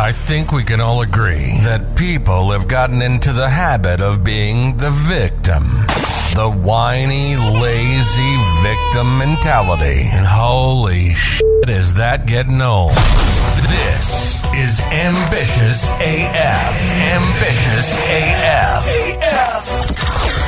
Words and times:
I 0.00 0.12
think 0.12 0.52
we 0.52 0.62
can 0.62 0.80
all 0.80 1.02
agree 1.02 1.58
that 1.64 1.96
people 1.96 2.52
have 2.52 2.68
gotten 2.68 3.02
into 3.02 3.32
the 3.32 3.48
habit 3.48 4.00
of 4.00 4.22
being 4.22 4.76
the 4.76 4.90
victim. 4.90 5.64
The 6.36 6.48
whiny, 6.48 7.34
lazy 7.34 8.36
victim 8.62 9.18
mentality. 9.18 10.08
And 10.12 10.24
holy 10.24 11.14
shit, 11.14 11.68
is 11.68 11.94
that 11.94 12.26
getting 12.26 12.62
old. 12.62 12.92
This 12.92 14.38
is 14.54 14.80
Ambitious 14.82 15.90
AF. 15.90 16.74
Ambitious 17.18 17.96
AF. 17.98 18.86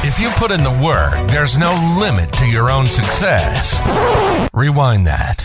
If 0.05 0.21
you 0.21 0.31
put 0.31 0.53
in 0.53 0.63
the 0.63 0.71
work, 0.71 1.29
there's 1.29 1.59
no 1.59 1.75
limit 1.99 2.33
to 2.35 2.47
your 2.47 2.71
own 2.71 2.87
success. 2.87 3.77
Rewind 4.55 5.09
that. 5.09 5.45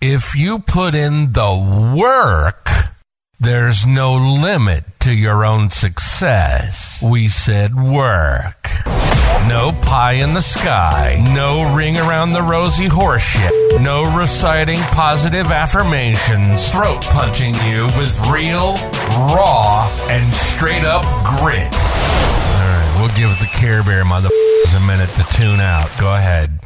If 0.00 0.34
you 0.34 0.58
put 0.60 0.94
in 0.94 1.32
the 1.32 1.94
work, 1.96 2.75
there's 3.38 3.86
no 3.86 4.14
limit 4.14 4.84
to 5.00 5.12
your 5.12 5.44
own 5.44 5.70
success. 5.70 7.02
We 7.02 7.28
said 7.28 7.74
work. 7.74 8.68
No 9.46 9.72
pie 9.82 10.14
in 10.14 10.34
the 10.34 10.40
sky. 10.40 11.22
No 11.34 11.74
ring 11.74 11.98
around 11.98 12.32
the 12.32 12.42
rosy 12.42 12.88
horseshit. 12.88 13.80
No 13.80 14.16
reciting 14.16 14.80
positive 14.90 15.50
affirmations. 15.50 16.68
Throat 16.70 17.02
punching 17.02 17.54
you 17.66 17.84
with 17.98 18.18
real, 18.28 18.74
raw, 19.34 19.88
and 20.08 20.34
straight 20.34 20.84
up 20.84 21.04
grit. 21.24 21.72
All 21.72 22.66
right, 22.66 22.96
we'll 22.98 23.14
give 23.14 23.38
the 23.38 23.50
Care 23.52 23.82
Bear 23.84 24.04
motherfuckers 24.04 24.76
a 24.76 24.80
minute 24.80 25.10
to 25.10 25.24
tune 25.38 25.60
out. 25.60 25.90
Go 26.00 26.14
ahead. 26.14 26.65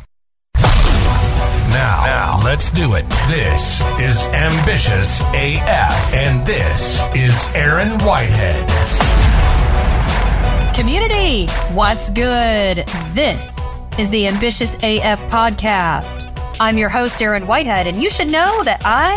Now, 1.71 2.05
now, 2.05 2.41
let's 2.45 2.69
do 2.69 2.95
it. 2.95 3.09
This 3.29 3.81
is 4.01 4.23
Ambitious 4.31 5.21
AF, 5.35 6.15
and 6.15 6.45
this 6.45 7.01
is 7.15 7.49
Erin 7.55 7.99
Whitehead. 8.01 8.67
Community, 10.75 11.47
what's 11.73 12.11
good? 12.11 12.79
This 13.15 13.57
is 14.01 14.11
the 14.11 14.27
Ambitious 14.27 14.75
AF 14.83 15.21
podcast. 15.31 16.27
I'm 16.59 16.77
your 16.77 16.89
host, 16.89 17.23
Erin 17.23 17.47
Whitehead, 17.47 17.87
and 17.87 18.03
you 18.03 18.11
should 18.11 18.29
know 18.29 18.65
that 18.65 18.83
I 18.85 19.15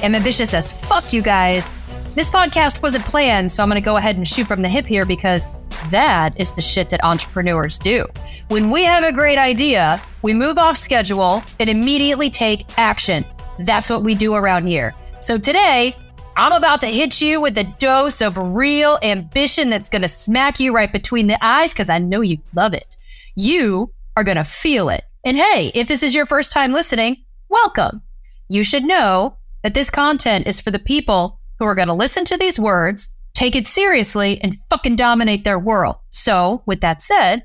am 0.00 0.14
ambitious 0.14 0.54
as 0.54 0.70
fuck, 0.70 1.12
you 1.12 1.20
guys. 1.20 1.68
This 2.14 2.30
podcast 2.30 2.80
wasn't 2.80 3.04
planned, 3.06 3.50
so 3.50 3.62
I'm 3.62 3.68
going 3.68 3.80
to 3.80 3.84
go 3.84 3.96
ahead 3.96 4.16
and 4.16 4.26
shoot 4.26 4.46
from 4.46 4.62
the 4.62 4.68
hip 4.68 4.86
here 4.86 5.04
because 5.04 5.48
that 5.90 6.38
is 6.40 6.52
the 6.52 6.60
shit 6.62 6.90
that 6.90 7.02
entrepreneurs 7.04 7.76
do. 7.76 8.06
When 8.48 8.70
we 8.70 8.84
have 8.84 9.02
a 9.02 9.12
great 9.12 9.38
idea, 9.38 10.00
we 10.22 10.34
move 10.34 10.58
off 10.58 10.76
schedule 10.76 11.42
and 11.60 11.70
immediately 11.70 12.30
take 12.30 12.66
action. 12.78 13.24
That's 13.58 13.90
what 13.90 14.02
we 14.02 14.14
do 14.14 14.34
around 14.34 14.66
here. 14.66 14.94
So 15.20 15.38
today, 15.38 15.96
I'm 16.36 16.52
about 16.52 16.80
to 16.82 16.86
hit 16.86 17.20
you 17.20 17.40
with 17.40 17.58
a 17.58 17.64
dose 17.64 18.20
of 18.20 18.36
real 18.36 18.98
ambition 19.02 19.70
that's 19.70 19.88
going 19.88 20.02
to 20.02 20.08
smack 20.08 20.60
you 20.60 20.74
right 20.74 20.92
between 20.92 21.26
the 21.26 21.38
eyes 21.44 21.72
because 21.72 21.88
I 21.88 21.98
know 21.98 22.20
you 22.20 22.38
love 22.54 22.74
it. 22.74 22.96
You 23.34 23.92
are 24.16 24.24
going 24.24 24.36
to 24.36 24.44
feel 24.44 24.88
it. 24.88 25.04
And 25.24 25.36
hey, 25.36 25.72
if 25.74 25.88
this 25.88 26.02
is 26.02 26.14
your 26.14 26.26
first 26.26 26.52
time 26.52 26.72
listening, 26.72 27.24
welcome. 27.48 28.02
You 28.48 28.62
should 28.62 28.84
know 28.84 29.36
that 29.62 29.74
this 29.74 29.90
content 29.90 30.46
is 30.46 30.60
for 30.60 30.70
the 30.70 30.78
people 30.78 31.40
who 31.58 31.64
are 31.64 31.74
going 31.74 31.88
to 31.88 31.94
listen 31.94 32.24
to 32.26 32.36
these 32.36 32.60
words 32.60 33.16
take 33.38 33.54
it 33.54 33.68
seriously, 33.68 34.40
and 34.42 34.58
fucking 34.68 34.96
dominate 34.96 35.44
their 35.44 35.60
world. 35.60 35.94
So, 36.10 36.60
with 36.66 36.80
that 36.80 37.00
said, 37.00 37.44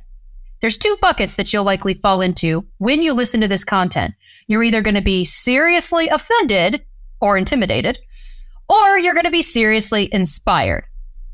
there's 0.64 0.78
two 0.78 0.98
buckets 1.02 1.36
that 1.36 1.52
you'll 1.52 1.66
likely 1.66 1.94
fall 1.94 2.22
into 2.22 2.66
when 2.78 3.04
you 3.04 3.12
listen 3.12 3.42
to 3.42 3.50
this 3.50 3.66
content. 3.66 4.14
You're 4.48 4.64
either 4.64 4.82
going 4.82 4.96
to 4.96 5.02
be 5.02 5.26
seriously 5.26 6.08
offended 6.08 6.86
or 7.20 7.38
intimidated, 7.38 8.00
or 8.70 8.98
you're 8.98 9.14
going 9.14 9.26
to 9.26 9.30
be 9.30 9.42
seriously 9.42 10.08
inspired. 10.14 10.86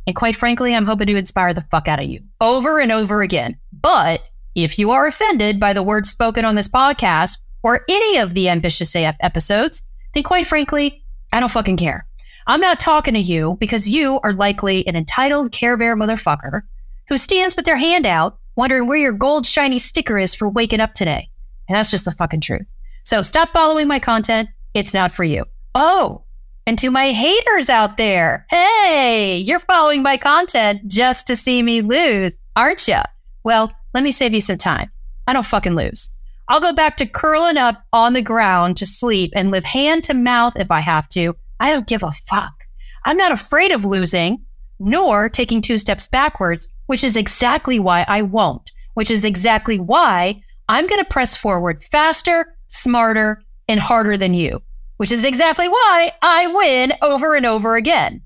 And 0.08 0.16
quite 0.16 0.36
frankly, 0.36 0.74
I'm 0.74 0.88
hoping 0.88 1.06
to 1.06 1.16
inspire 1.16 1.54
the 1.54 1.62
fuck 1.62 1.88
out 1.88 2.00
of 2.00 2.10
you 2.10 2.22
over 2.42 2.80
and 2.80 2.92
over 2.92 3.22
again. 3.22 3.60
But 3.72 4.24
if 4.56 4.80
you 4.80 4.90
are 4.90 5.06
offended 5.06 5.60
by 5.60 5.74
the 5.74 5.84
words 5.84 6.10
spoken 6.10 6.44
on 6.44 6.56
this 6.56 6.68
podcast 6.68 7.38
or 7.62 7.86
any 7.88 8.18
of 8.18 8.34
the 8.34 8.50
Ambitious 8.50 8.96
AF 8.96 9.16
episodes, 9.20 9.88
then 10.16 10.24
quite 10.24 10.48
frankly, 10.48 11.04
I 11.32 11.40
don't 11.40 11.52
fucking 11.52 11.78
care. 11.78 12.08
I'm 12.48 12.62
not 12.62 12.80
talking 12.80 13.14
to 13.14 13.20
you 13.20 13.58
because 13.60 13.88
you 13.88 14.20
are 14.24 14.34
likely 14.34 14.88
an 14.88 14.96
entitled 14.96 15.52
Care 15.52 15.78
Bear 15.78 15.96
motherfucker 15.96 16.64
who 17.10 17.18
stands 17.18 17.56
with 17.56 17.66
their 17.66 17.78
hand 17.78 18.08
out, 18.08 18.39
wondering 18.60 18.88
where 18.88 18.98
your 18.98 19.14
gold 19.14 19.46
shiny 19.46 19.80
sticker 19.80 20.20
is 20.20 20.36
for 20.36 20.50
waking 20.50 20.82
up 20.82 20.94
today. 20.94 21.30
And 21.68 21.76
that's 21.76 21.90
just 21.90 22.06
the 22.06 22.12
fucking 22.12 22.42
truth. 22.42 22.74
So 23.04 23.22
stop 23.22 23.54
following 23.54 23.88
my 23.88 24.00
content. 24.00 24.50
It's 24.74 24.94
not 24.94 25.14
for 25.14 25.24
you. 25.24 25.46
Oh, 25.74 26.24
and 26.68 26.78
to 26.78 26.92
my 26.92 27.12
haters 27.14 27.70
out 27.70 27.98
there, 27.98 28.46
hey, 28.50 29.38
you're 29.38 29.60
following 29.60 30.04
my 30.04 30.18
content 30.18 30.88
just 30.88 31.26
to 31.28 31.36
see 31.36 31.64
me 31.64 31.82
lose, 31.82 32.42
aren't 32.56 32.88
you? 32.88 33.00
Well, 33.44 33.72
let 33.94 34.04
me 34.04 34.12
save 34.12 34.34
you 34.34 34.42
some 34.42 34.58
time. 34.58 34.92
I 35.26 35.34
don't 35.34 35.46
fucking 35.46 35.76
lose. 35.76 36.12
I'll 36.50 36.60
go 36.60 36.74
back 36.74 36.98
to 36.98 37.06
curling 37.06 37.58
up 37.58 37.86
on 37.94 38.14
the 38.14 38.22
ground 38.22 38.78
to 38.78 38.86
sleep 38.86 39.32
and 39.36 39.52
live 39.52 39.64
hand 39.64 40.04
to 40.04 40.14
mouth 40.14 40.58
if 40.58 40.70
I 40.70 40.82
have 40.82 41.08
to 41.10 41.36
I 41.60 41.72
don't 41.72 41.88
give 41.88 42.04
a 42.04 42.12
fuck. 42.12 42.66
I'm 43.06 43.18
not 43.18 43.32
afraid 43.32 43.72
of 43.72 43.86
losing, 43.86 44.46
nor 44.80 45.30
taking 45.30 45.62
two 45.62 45.78
steps 45.78 46.08
backwards, 46.08 46.74
which 46.90 47.04
is 47.04 47.16
exactly 47.16 47.80
why 47.80 48.04
I 48.08 48.24
won't, 48.24 48.72
which 48.96 49.12
is 49.12 49.24
exactly 49.24 49.80
why 49.80 50.42
I'm 50.68 50.88
going 50.88 50.98
to 50.98 51.06
press 51.06 51.38
forward 51.38 51.84
faster, 51.84 52.56
smarter, 52.66 53.44
and 53.68 53.80
harder 53.80 54.18
than 54.18 54.34
you, 54.34 54.64
which 54.98 55.12
is 55.12 55.24
exactly 55.24 55.68
why 55.68 56.14
I 56.24 56.48
win 56.48 56.94
over 57.04 57.36
and 57.36 57.46
over 57.46 57.76
again. 57.76 58.24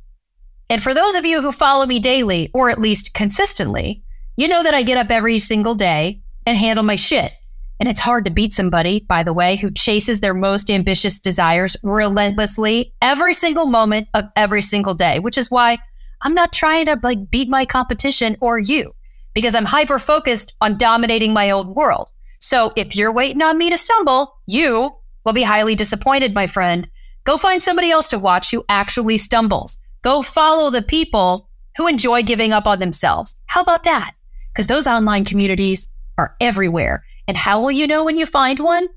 And 0.69 0.81
for 0.81 0.94
those 0.94 1.16
of 1.16 1.25
you 1.25 1.41
who 1.41 1.51
follow 1.51 1.85
me 1.85 2.00
daily, 2.00 2.51
or 2.53 2.69
at 2.69 2.79
least 2.79 3.13
consistently, 3.13 4.01
you 4.38 4.47
know 4.47 4.63
that 4.63 4.74
I 4.74 4.84
get 4.84 4.97
up 4.97 5.12
every 5.12 5.40
single 5.40 5.75
day 5.75 6.22
and 6.45 6.57
handle 6.57 6.85
my 6.85 6.95
shit. 6.95 7.34
And 7.81 7.90
it's 7.90 8.00
hard 8.00 8.24
to 8.24 8.31
beat 8.31 8.53
somebody, 8.53 9.01
by 9.01 9.24
the 9.24 9.34
way, 9.34 9.57
who 9.57 9.72
chases 9.72 10.22
their 10.22 10.34
most 10.34 10.72
ambitious 10.72 11.19
desires 11.19 11.75
relentlessly 11.84 12.94
every 13.01 13.34
single 13.34 13.66
moment 13.66 14.07
of 14.13 14.30
every 14.38 14.62
single 14.62 14.94
day, 14.94 15.19
which 15.19 15.38
is 15.38 15.51
why 15.51 15.80
I'm 16.23 16.34
not 16.34 16.53
trying 16.53 16.85
to 16.88 17.00
like 17.03 17.29
beat 17.29 17.50
my 17.50 17.66
competition 17.66 18.38
or 18.39 18.57
you 18.57 18.95
because 19.34 19.53
I'm 19.53 19.66
hyper 19.66 20.00
focused 20.00 20.53
on 20.61 20.78
dominating 20.78 21.34
my 21.34 21.51
own 21.51 21.73
world. 21.73 22.09
So 22.39 22.73
if 22.75 22.95
you're 22.95 23.11
waiting 23.11 23.41
on 23.41 23.57
me 23.57 23.69
to 23.69 23.78
stumble, 23.78 24.38
you 24.45 24.95
will 25.25 25.33
be 25.33 25.44
highly 25.44 25.75
disappointed, 25.75 26.33
my 26.33 26.47
friend. 26.47 26.89
Go 27.25 27.38
find 27.38 27.62
somebody 27.62 27.89
else 27.89 28.07
to 28.09 28.19
watch 28.19 28.51
who 28.51 28.66
actually 28.67 29.17
stumbles. 29.17 29.79
Go 30.01 30.22
follow 30.22 30.69
the 30.69 30.81
people 30.81 31.50
who 31.78 31.88
enjoy 31.88 32.23
giving 32.23 32.51
up 32.51 32.67
on 32.67 32.79
themselves. 32.79 33.35
How 33.45 33.62
about 33.62 33.83
that? 33.83 34.12
Because 34.51 34.67
those 34.67 34.88
online 34.88 35.25
communities 35.25 35.89
are 36.17 36.35
everywhere. 36.39 37.03
And 37.28 37.38
how 37.38 37.62
will 37.62 37.72
you 37.72 37.88
know 37.88 38.03
when 38.03 38.17
you 38.17 38.25
find 38.25 38.59
one? 38.59 38.88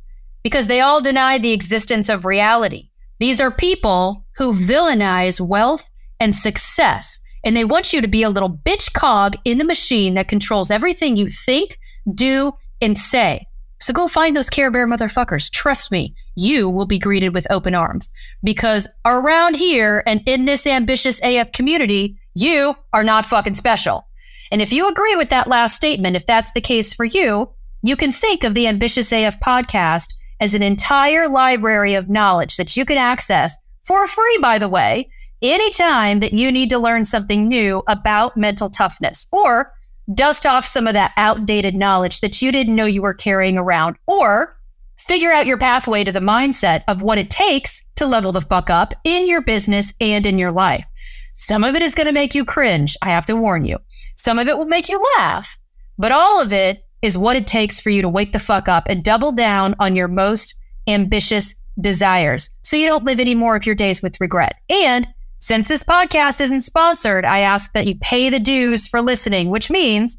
Because 0.43 0.67
they 0.67 0.81
all 0.81 1.01
deny 1.01 1.39
the 1.39 1.53
existence 1.53 2.09
of 2.09 2.25
reality. 2.25 2.91
These 3.19 3.41
are 3.41 3.51
people 3.51 4.27
who 4.37 4.53
villainize 4.53 5.41
wealth 5.41 5.91
and 6.21 6.35
success, 6.35 7.21
and 7.45 7.57
they 7.57 7.65
want 7.65 7.93
you 7.93 8.01
to 8.01 8.09
be 8.09 8.23
a 8.23 8.31
little 8.31 8.51
bitch 8.51 8.93
cog 8.93 9.37
in 9.45 9.59
the 9.59 9.65
machine 9.65 10.15
that 10.15 10.29
controls 10.29 10.71
everything 10.71 11.17
you 11.17 11.29
think, 11.29 11.79
do, 12.15 12.53
and 12.81 12.99
say. 12.99 13.47
So 13.79 13.93
go 13.93 14.09
find 14.09 14.35
those 14.35 14.51
Care 14.51 14.71
Bear 14.71 14.87
motherfuckers. 14.87 15.51
Trust 15.51 15.93
me, 15.93 16.15
you 16.35 16.69
will 16.69 16.87
be 16.87 16.99
greeted 16.99 17.35
with 17.35 17.47
open 17.51 17.75
arms. 17.75 18.11
Because 18.43 18.89
around 19.05 19.57
here 19.57 20.03
and 20.07 20.23
in 20.27 20.47
this 20.47 20.67
ambitious 20.67 21.21
AF 21.23 21.53
community, 21.53 22.17
you 22.35 22.75
are 22.93 23.05
not 23.05 23.27
fucking 23.27 23.55
special. 23.55 24.07
And 24.51 24.63
if 24.63 24.73
you 24.73 24.89
agree 24.89 25.17
with 25.17 25.29
that 25.31 25.49
last 25.49 25.77
statement, 25.77 26.17
if 26.17 26.27
that's 26.27 26.53
the 26.53 26.61
case 26.61 26.95
for 26.95 27.05
you, 27.05 27.51
you 27.83 27.97
can 27.97 28.13
think 28.13 28.45
of 28.45 28.55
the 28.55 28.67
Ambitious 28.67 29.13
AF 29.13 29.39
podcast 29.41 30.15
as 30.41 30.55
an 30.55 30.63
entire 30.63 31.29
library 31.29 31.95
of 31.95 32.09
knowledge 32.09 32.57
that 32.57 32.77
you 32.77 32.85
can 32.85 32.99
access 32.99 33.57
for 33.83 34.07
free, 34.07 34.39
by 34.41 34.59
the 34.59 34.69
way, 34.69 35.09
anytime 35.43 36.21
that 36.21 36.33
you 36.33 36.51
need 36.51 36.71
to 36.71 36.79
learn 36.79 37.05
something 37.05 37.49
new 37.49 37.83
about 37.89 38.37
mental 38.37 38.71
toughness 38.71 39.27
or 39.33 39.73
dust 40.13 40.47
off 40.47 40.67
some 40.67 40.87
of 40.87 40.95
that 40.95 41.13
outdated 41.17 41.75
knowledge 41.75 42.21
that 42.21 42.41
you 42.41 42.53
didn't 42.53 42.75
know 42.75 42.85
you 42.85 43.03
were 43.03 43.15
carrying 43.15 43.59
around 43.59 43.97
or 44.07 44.57
figure 44.97 45.33
out 45.33 45.47
your 45.47 45.59
pathway 45.59 46.05
to 46.05 46.13
the 46.13 46.21
mindset 46.21 46.83
of 46.89 47.03
what 47.03 47.19
it 47.19 47.31
takes 47.31 47.85
to 47.97 48.07
level 48.07 48.33
the 48.33 48.41
fuck 48.41 48.71
up 48.71 48.95
in 49.05 49.29
your 49.29 49.41
business 49.41 49.95
and 50.01 50.27
in 50.27 50.39
your 50.39 50.53
life. 50.53 50.85
Some 51.33 51.65
of 51.65 51.75
it 51.75 51.83
is 51.83 51.95
going 51.95 52.07
to 52.07 52.13
make 52.13 52.35
you 52.35 52.45
cringe. 52.45 52.97
I 53.03 53.11
have 53.11 53.27
to 53.27 53.37
warn 53.37 53.65
you. 53.65 53.79
Some 54.17 54.39
of 54.39 54.49
it 54.49 54.57
will 54.57 54.65
make 54.67 54.89
you 54.89 55.03
laugh, 55.19 55.59
but 55.99 56.13
all 56.13 56.41
of 56.41 56.53
it 56.53 56.85
is 57.03 57.19
what 57.19 57.37
it 57.37 57.47
takes 57.47 57.79
for 57.79 57.91
you 57.91 58.03
to 58.03 58.09
wake 58.09 58.33
the 58.33 58.39
fuck 58.39 58.69
up 58.69 58.85
and 58.89 59.05
double 59.05 59.33
down 59.33 59.75
on 59.79 59.97
your 59.97 60.09
most 60.09 60.55
ambitious 60.89 61.55
desires 61.79 62.51
so 62.63 62.77
you 62.77 62.87
don't 62.87 63.05
live 63.05 63.21
any 63.21 63.35
more 63.35 63.55
of 63.55 63.67
your 63.67 63.75
days 63.75 64.03
with 64.03 64.21
regret. 64.21 64.57
And 64.71 65.07
since 65.39 65.69
this 65.69 65.85
podcast 65.85 66.41
isn't 66.41 66.63
sponsored, 66.63 67.25
I 67.25 67.41
ask 67.41 67.73
that 67.73 67.87
you 67.87 67.97
pay 68.01 68.31
the 68.31 68.41
dues 68.41 68.87
for 68.87 69.01
listening, 69.01 69.51
which 69.51 69.71
means 69.71 70.19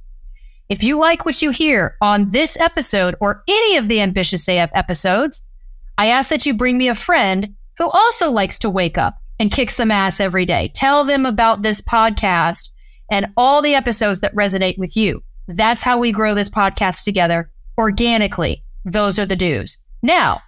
if 0.69 0.83
you 0.83 0.97
like 0.97 1.25
what 1.25 1.41
you 1.41 1.51
hear 1.51 1.95
on 2.01 2.31
this 2.31 2.57
episode 2.59 3.15
or 3.19 3.43
any 3.47 3.77
of 3.77 3.87
the 3.87 4.01
Ambitious 4.01 4.47
AF 4.47 4.69
episodes, 4.73 5.47
I 5.97 6.07
ask 6.07 6.29
that 6.29 6.45
you 6.45 6.53
bring 6.53 6.77
me 6.77 6.87
a 6.87 6.95
friend 6.95 7.55
who 7.77 7.89
also 7.89 8.31
likes 8.31 8.59
to 8.59 8.69
wake 8.69 8.97
up 8.97 9.17
and 9.39 9.51
kick 9.51 9.71
some 9.71 9.91
ass 9.91 10.19
every 10.19 10.45
day. 10.45 10.71
Tell 10.73 11.03
them 11.03 11.25
about 11.25 11.61
this 11.61 11.81
podcast 11.81 12.69
and 13.09 13.27
all 13.37 13.61
the 13.61 13.75
episodes 13.75 14.19
that 14.19 14.35
resonate 14.35 14.77
with 14.77 14.97
you. 14.97 15.23
That's 15.47 15.83
how 15.83 15.97
we 15.97 16.11
grow 16.11 16.35
this 16.35 16.49
podcast 16.49 17.03
together 17.03 17.51
organically. 17.77 18.63
Those 18.83 19.17
are 19.17 19.25
the 19.25 19.35
dues. 19.35 19.77
Now, 20.01 20.41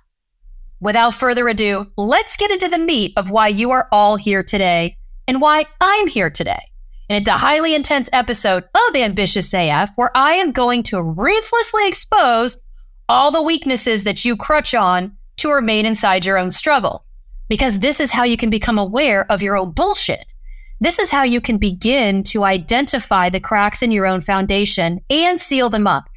without 0.79 1.13
further 1.13 1.47
ado, 1.47 1.91
let's 1.97 2.37
get 2.37 2.51
into 2.51 2.67
the 2.67 2.77
meat 2.77 3.13
of 3.17 3.31
why 3.31 3.47
you 3.47 3.71
are 3.71 3.87
all 3.91 4.15
here 4.15 4.43
today 4.43 4.97
and 5.27 5.41
why 5.41 5.65
I'm 5.81 6.07
here 6.07 6.29
today. 6.29 6.61
And 7.09 7.17
it's 7.19 7.27
a 7.27 7.33
highly 7.33 7.73
intense 7.73 8.09
episode 8.13 8.63
of 8.63 8.95
Ambitious 8.95 9.53
AF 9.53 9.91
where 9.95 10.11
I 10.15 10.33
am 10.33 10.51
going 10.51 10.83
to 10.83 11.01
ruthlessly 11.01 11.87
expose 11.87 12.61
all 13.07 13.31
the 13.31 13.41
weaknesses 13.41 14.03
that 14.03 14.23
you 14.23 14.35
crutch 14.35 14.75
on 14.75 15.17
to 15.37 15.51
remain 15.51 15.85
inside 15.85 16.25
your 16.25 16.37
own 16.37 16.51
struggle. 16.51 17.05
Because 17.47 17.79
this 17.79 17.99
is 17.99 18.11
how 18.11 18.23
you 18.23 18.37
can 18.37 18.51
become 18.51 18.77
aware 18.77 19.29
of 19.31 19.41
your 19.41 19.57
own 19.57 19.71
bullshit. 19.71 20.33
This 20.79 20.99
is 20.99 21.09
how 21.09 21.23
you 21.23 21.41
can 21.41 21.57
begin 21.57 22.23
to 22.23 22.43
identify 22.43 23.29
the 23.29 23.39
cracks 23.39 23.81
in 23.81 23.91
your 23.91 24.05
own 24.05 24.21
foundation 24.21 25.01
and 25.09 25.41
seal 25.41 25.69
them 25.69 25.87
up. 25.87 26.09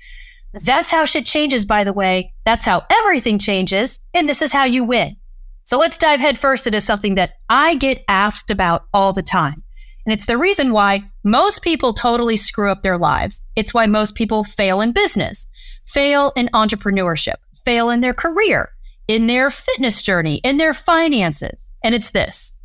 That's 0.52 0.90
how 0.90 1.04
shit 1.04 1.24
changes, 1.24 1.64
by 1.64 1.84
the 1.84 1.92
way. 1.92 2.34
That's 2.44 2.64
how 2.64 2.84
everything 2.90 3.38
changes. 3.38 4.00
And 4.12 4.28
this 4.28 4.42
is 4.42 4.52
how 4.52 4.64
you 4.64 4.84
win. 4.84 5.16
So 5.64 5.78
let's 5.78 5.98
dive 5.98 6.20
headfirst 6.20 6.66
into 6.66 6.80
something 6.80 7.14
that 7.14 7.34
I 7.48 7.76
get 7.76 8.04
asked 8.08 8.50
about 8.50 8.86
all 8.92 9.12
the 9.12 9.22
time. 9.22 9.62
And 10.04 10.12
it's 10.12 10.26
the 10.26 10.36
reason 10.36 10.72
why 10.72 11.10
most 11.22 11.62
people 11.62 11.92
totally 11.92 12.36
screw 12.36 12.70
up 12.70 12.82
their 12.82 12.98
lives. 12.98 13.46
It's 13.54 13.72
why 13.72 13.86
most 13.86 14.14
people 14.14 14.42
fail 14.42 14.80
in 14.80 14.92
business, 14.92 15.46
fail 15.86 16.32
in 16.36 16.48
entrepreneurship, 16.48 17.36
fail 17.64 17.88
in 17.88 18.00
their 18.00 18.12
career, 18.12 18.70
in 19.06 19.28
their 19.28 19.50
fitness 19.50 20.02
journey, 20.02 20.36
in 20.42 20.56
their 20.56 20.74
finances. 20.74 21.70
And 21.84 21.94
it's 21.94 22.10
this 22.10 22.56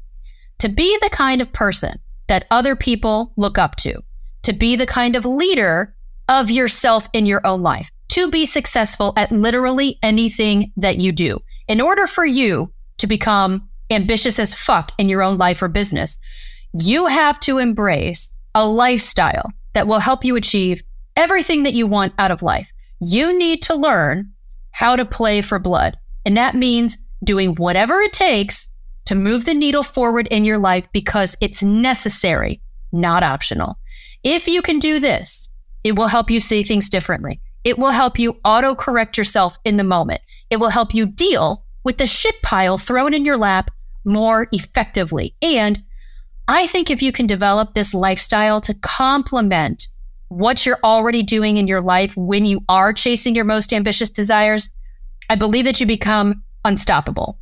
to 0.58 0.70
be 0.70 0.98
the 1.02 1.10
kind 1.12 1.42
of 1.42 1.54
person 1.54 2.00
that 2.28 2.48
other 2.50 2.76
people 2.76 3.34
look 3.38 3.60
up 3.60 3.76
to, 3.76 4.02
to 4.42 4.54
be 4.54 4.76
the 4.76 4.88
kind 4.88 5.16
of 5.16 5.24
leader 5.24 5.96
of 6.28 6.52
yourself 6.52 7.08
in 7.14 7.26
your 7.26 7.46
own 7.46 7.62
life, 7.64 7.90
to 8.10 8.30
be 8.30 8.46
successful 8.46 9.14
at 9.16 9.32
literally 9.32 9.98
anything 10.02 10.72
that 10.78 10.98
you 10.98 11.12
do. 11.12 11.40
In 11.68 11.82
order 11.82 12.08
for 12.08 12.26
you 12.26 12.72
to 12.98 13.08
become 13.08 13.70
ambitious 13.90 14.40
as 14.40 14.56
fuck 14.56 14.92
in 14.98 15.10
your 15.10 15.24
own 15.24 15.38
life 15.38 15.62
or 15.62 15.68
business, 15.68 16.20
you 16.74 17.08
have 17.08 17.40
to 17.42 17.58
embrace 17.58 18.38
a 18.54 18.68
lifestyle 18.68 19.52
that 19.74 19.88
will 19.88 20.00
help 20.00 20.26
you 20.26 20.36
achieve 20.36 20.82
everything 21.16 21.64
that 21.64 21.74
you 21.74 21.88
want 21.88 22.14
out 22.18 22.32
of 22.32 22.42
life. 22.42 22.70
You 23.00 23.38
need 23.38 23.62
to 23.64 23.76
learn 23.76 24.32
how 24.72 24.96
to 24.96 25.06
play 25.06 25.42
for 25.42 25.60
blood. 25.60 25.98
And 26.26 26.38
that 26.38 26.56
means 26.56 26.98
doing 27.24 27.56
whatever 27.56 28.00
it 28.00 28.14
takes 28.14 28.74
to 29.06 29.16
move 29.16 29.46
the 29.46 29.54
needle 29.54 29.84
forward 29.84 30.28
in 30.28 30.46
your 30.46 30.58
life 30.58 30.86
because 30.92 31.38
it's 31.42 31.64
necessary, 31.64 32.62
not 32.92 33.24
optional. 33.24 33.78
If 34.24 34.48
you 34.48 34.62
can 34.62 34.80
do 34.80 35.00
this, 35.00 35.54
it 35.84 35.96
will 35.96 36.08
help 36.08 36.30
you 36.30 36.40
see 36.40 36.64
things 36.64 36.90
differently. 36.90 37.42
It 37.64 37.78
will 37.78 37.92
help 37.92 38.18
you 38.18 38.38
auto 38.44 38.76
correct 38.76 39.18
yourself 39.18 39.58
in 39.66 39.78
the 39.78 39.84
moment. 39.84 40.22
It 40.50 40.60
will 40.60 40.70
help 40.70 40.94
you 40.94 41.06
deal 41.06 41.66
with 41.84 41.98
the 41.98 42.06
shit 42.06 42.42
pile 42.42 42.78
thrown 42.78 43.14
in 43.14 43.26
your 43.26 43.38
lap 43.38 43.72
more 44.06 44.48
effectively. 44.52 45.36
And 45.42 45.84
I 46.48 46.68
think 46.68 46.90
if 46.90 47.02
you 47.02 47.12
can 47.12 47.28
develop 47.28 47.74
this 47.74 47.94
lifestyle 47.94 48.62
to 48.62 48.74
complement 48.74 49.88
what 50.30 50.66
you're 50.66 50.80
already 50.84 51.24
doing 51.24 51.58
in 51.58 51.68
your 51.68 51.82
life 51.82 52.16
when 52.16 52.46
you 52.46 52.62
are 52.70 52.94
chasing 52.94 53.36
your 53.36 53.46
most 53.46 53.74
ambitious 53.74 54.10
desires, 54.10 54.70
I 55.30 55.36
believe 55.36 55.66
that 55.66 55.80
you 55.80 55.86
become 55.86 56.44
unstoppable. 56.64 57.40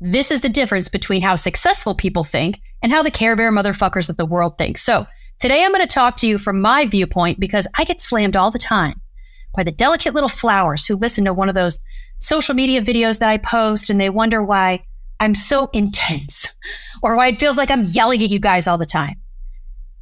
This 0.00 0.30
is 0.30 0.40
the 0.40 0.48
difference 0.48 0.88
between 0.88 1.22
how 1.22 1.34
successful 1.34 1.94
people 1.94 2.24
think 2.24 2.60
and 2.82 2.92
how 2.92 3.02
the 3.02 3.10
Care 3.10 3.36
Bear 3.36 3.52
motherfuckers 3.52 4.08
of 4.08 4.16
the 4.16 4.26
world 4.26 4.58
think. 4.58 4.78
So 4.78 5.06
today 5.40 5.64
I'm 5.64 5.72
going 5.72 5.80
to 5.80 5.92
talk 5.92 6.16
to 6.18 6.28
you 6.28 6.38
from 6.38 6.60
my 6.60 6.84
viewpoint 6.84 7.40
because 7.40 7.66
I 7.76 7.84
get 7.84 8.00
slammed 8.00 8.36
all 8.36 8.50
the 8.50 8.58
time 8.58 9.00
by 9.56 9.64
the 9.64 9.72
delicate 9.72 10.14
little 10.14 10.28
flowers 10.28 10.86
who 10.86 10.94
listen 10.94 11.24
to 11.24 11.32
one 11.32 11.48
of 11.48 11.54
those 11.54 11.80
social 12.18 12.54
media 12.54 12.82
videos 12.82 13.18
that 13.18 13.30
I 13.30 13.38
post 13.38 13.90
and 13.90 14.00
they 14.00 14.10
wonder 14.10 14.42
why 14.44 14.84
I'm 15.18 15.34
so 15.34 15.70
intense 15.72 16.48
or 17.02 17.16
why 17.16 17.28
it 17.28 17.40
feels 17.40 17.56
like 17.56 17.70
I'm 17.70 17.84
yelling 17.84 18.22
at 18.22 18.30
you 18.30 18.38
guys 18.38 18.66
all 18.66 18.78
the 18.78 18.86
time. 18.86 19.16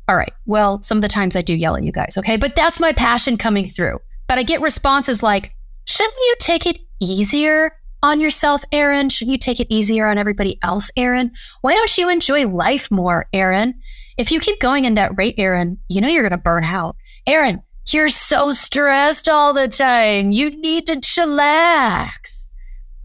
All 0.08 0.16
right. 0.16 0.32
Well, 0.44 0.82
some 0.82 0.98
of 0.98 1.02
the 1.02 1.08
times 1.08 1.36
I 1.36 1.42
do 1.42 1.54
yell 1.54 1.76
at 1.76 1.84
you 1.84 1.92
guys. 1.92 2.16
Okay. 2.18 2.36
But 2.36 2.56
that's 2.56 2.80
my 2.80 2.92
passion 2.92 3.36
coming 3.36 3.68
through. 3.68 4.00
But 4.26 4.38
I 4.38 4.42
get 4.42 4.60
responses 4.60 5.22
like, 5.22 5.54
shouldn't 5.84 6.16
you 6.16 6.34
take 6.40 6.66
it 6.66 6.80
easier 7.00 7.72
on 8.02 8.20
yourself, 8.20 8.64
Erin? 8.72 9.08
Shouldn't 9.08 9.32
you 9.32 9.38
take 9.38 9.60
it 9.60 9.68
easier 9.70 10.06
on 10.06 10.18
everybody 10.18 10.58
else, 10.62 10.90
Erin? 10.96 11.30
Why 11.60 11.74
don't 11.74 11.96
you 11.96 12.10
enjoy 12.10 12.48
life 12.48 12.90
more, 12.90 13.26
Erin? 13.32 13.74
If 14.18 14.32
you 14.32 14.40
keep 14.40 14.58
going 14.58 14.84
in 14.84 14.96
that 14.96 15.16
rate, 15.16 15.36
Erin, 15.38 15.78
you 15.88 16.00
know 16.00 16.08
you're 16.08 16.28
going 16.28 16.32
to 16.32 16.38
burn 16.38 16.64
out. 16.64 16.96
Erin, 17.24 17.62
you're 17.86 18.08
so 18.08 18.50
stressed 18.50 19.28
all 19.28 19.54
the 19.54 19.68
time. 19.68 20.32
You 20.32 20.50
need 20.50 20.86
to 20.86 20.96
chillax. 20.96 22.48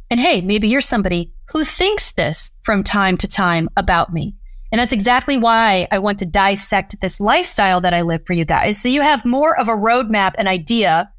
And 0.09 0.19
hey, 0.19 0.41
maybe 0.41 0.67
you're 0.67 0.81
somebody 0.81 1.31
who 1.51 1.63
thinks 1.63 2.13
this 2.13 2.57
from 2.63 2.83
time 2.83 3.15
to 3.17 3.27
time 3.27 3.69
about 3.77 4.11
me. 4.11 4.35
And 4.71 4.79
that's 4.79 4.91
exactly 4.91 5.37
why 5.37 5.87
I 5.91 5.99
want 5.99 6.17
to 6.17 6.25
dissect 6.25 6.99
this 6.99 7.19
lifestyle 7.19 7.79
that 7.81 7.93
I 7.93 8.01
live 8.01 8.25
for 8.25 8.33
you 8.33 8.43
guys. 8.43 8.81
So 8.81 8.89
you 8.89 9.01
have 9.01 9.23
more 9.23 9.57
of 9.59 9.67
a 9.67 9.77
roadmap 9.77 10.33
and 10.39 10.47
idea 10.47 11.11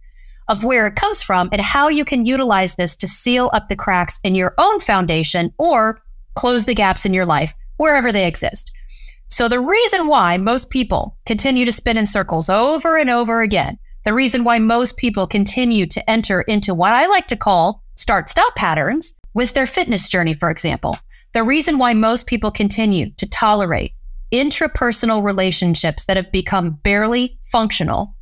of 0.49 0.65
where 0.65 0.89
it 0.89 0.97
comes 0.97 1.23
from 1.23 1.49
and 1.53 1.61
how 1.61 1.87
you 1.87 2.05
can 2.05 2.25
utilize 2.25 2.75
this 2.75 2.97
to 2.97 3.07
seal 3.07 3.49
up 3.53 3.69
the 3.69 3.77
cracks 3.77 4.19
in 4.25 4.35
your 4.35 4.55
own 4.59 4.81
foundation 4.81 5.55
or 5.57 6.03
close 6.35 6.65
the 6.65 6.75
gaps 6.75 7.07
in 7.07 7.15
your 7.15 7.27
life 7.27 7.55
wherever 7.77 8.11
they 8.11 8.27
exist. 8.27 8.73
So, 9.29 9.49
the 9.49 9.61
reason 9.61 10.07
why 10.07 10.37
most 10.37 10.71
people 10.71 11.17
continue 11.27 11.65
to 11.65 11.73
spin 11.73 11.97
in 11.97 12.07
circles 12.07 12.49
over 12.49 12.97
and 12.97 13.11
over 13.11 13.41
again, 13.41 13.79
the 14.05 14.15
reason 14.15 14.45
why 14.45 14.59
most 14.59 14.97
people 14.97 15.27
continue 15.27 15.87
to 15.87 16.11
enter 16.11 16.43
into 16.43 16.75
what 16.75 16.93
I 16.93 17.07
like 17.07 17.27
to 17.29 17.37
call 17.37 17.83
start 17.97 18.29
stop 18.29 18.55
patterns 18.55 19.19
with 19.33 19.55
their 19.55 19.67
fitness 19.67 20.09
journey, 20.09 20.35
for 20.35 20.51
example, 20.51 20.97
the 21.33 21.43
reason 21.43 21.79
why 21.79 21.95
most 21.95 22.27
people 22.27 22.51
continue 22.51 23.11
to 23.11 23.29
tolerate 23.29 23.95
intrapersonal 24.33 25.23
relationships 25.23 26.05
that 26.05 26.17
have 26.17 26.31
become 26.31 26.71
barely 26.83 27.39
functional 27.51 28.15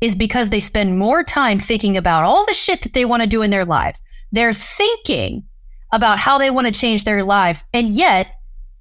is 0.00 0.14
because 0.14 0.50
they 0.50 0.60
spend 0.60 0.98
more 0.98 1.22
time 1.22 1.58
thinking 1.58 1.96
about 1.96 2.24
all 2.24 2.44
the 2.46 2.54
shit 2.54 2.82
that 2.82 2.92
they 2.92 3.04
want 3.04 3.22
to 3.22 3.28
do 3.28 3.42
in 3.42 3.50
their 3.50 3.64
lives. 3.64 4.02
They're 4.32 4.52
thinking 4.52 5.44
about 5.92 6.18
how 6.18 6.38
they 6.38 6.50
want 6.50 6.66
to 6.66 6.72
change 6.72 7.04
their 7.04 7.22
lives, 7.22 7.64
and 7.72 7.90
yet 7.90 8.35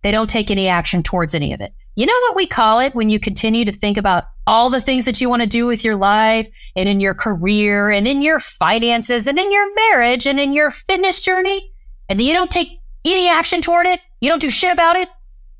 they 0.06 0.12
don't 0.12 0.30
take 0.30 0.52
any 0.52 0.68
action 0.68 1.02
towards 1.02 1.34
any 1.34 1.52
of 1.52 1.62
it. 1.62 1.74
You 1.96 2.06
know 2.06 2.19
what 2.28 2.36
we 2.36 2.45
call 2.45 2.80
it 2.80 2.94
when 2.94 3.09
you 3.09 3.19
continue 3.19 3.66
to 3.66 3.71
think 3.71 3.97
about 3.97 4.26
all 4.45 4.69
the 4.69 4.80
things 4.80 5.06
that 5.06 5.19
you 5.19 5.28
want 5.28 5.42
to 5.42 5.47
do 5.47 5.66
with 5.66 5.83
your 5.83 5.95
life 5.95 6.47
and 6.76 6.88
in 6.88 7.00
your 7.00 7.16
career 7.16 7.90
and 7.90 8.07
in 8.07 8.21
your 8.21 8.40
finances 8.40 9.26
and 9.26 9.40
in 9.40 9.52
your 9.52 9.74
marriage 9.74 10.28
and 10.28 10.40
in 10.40 10.54
your 10.54 10.69
fitness 10.69 11.21
journey, 11.21 11.74
and 12.07 12.21
you 12.21 12.33
don't 12.33 12.52
take 12.52 12.81
any 13.04 13.28
action 13.28 13.62
toward 13.62 13.88
it? 13.88 14.00
You 14.21 14.30
don't 14.30 14.42
do 14.44 14.52
shit 14.52 14.71
about 14.71 14.95
it? 14.95 15.09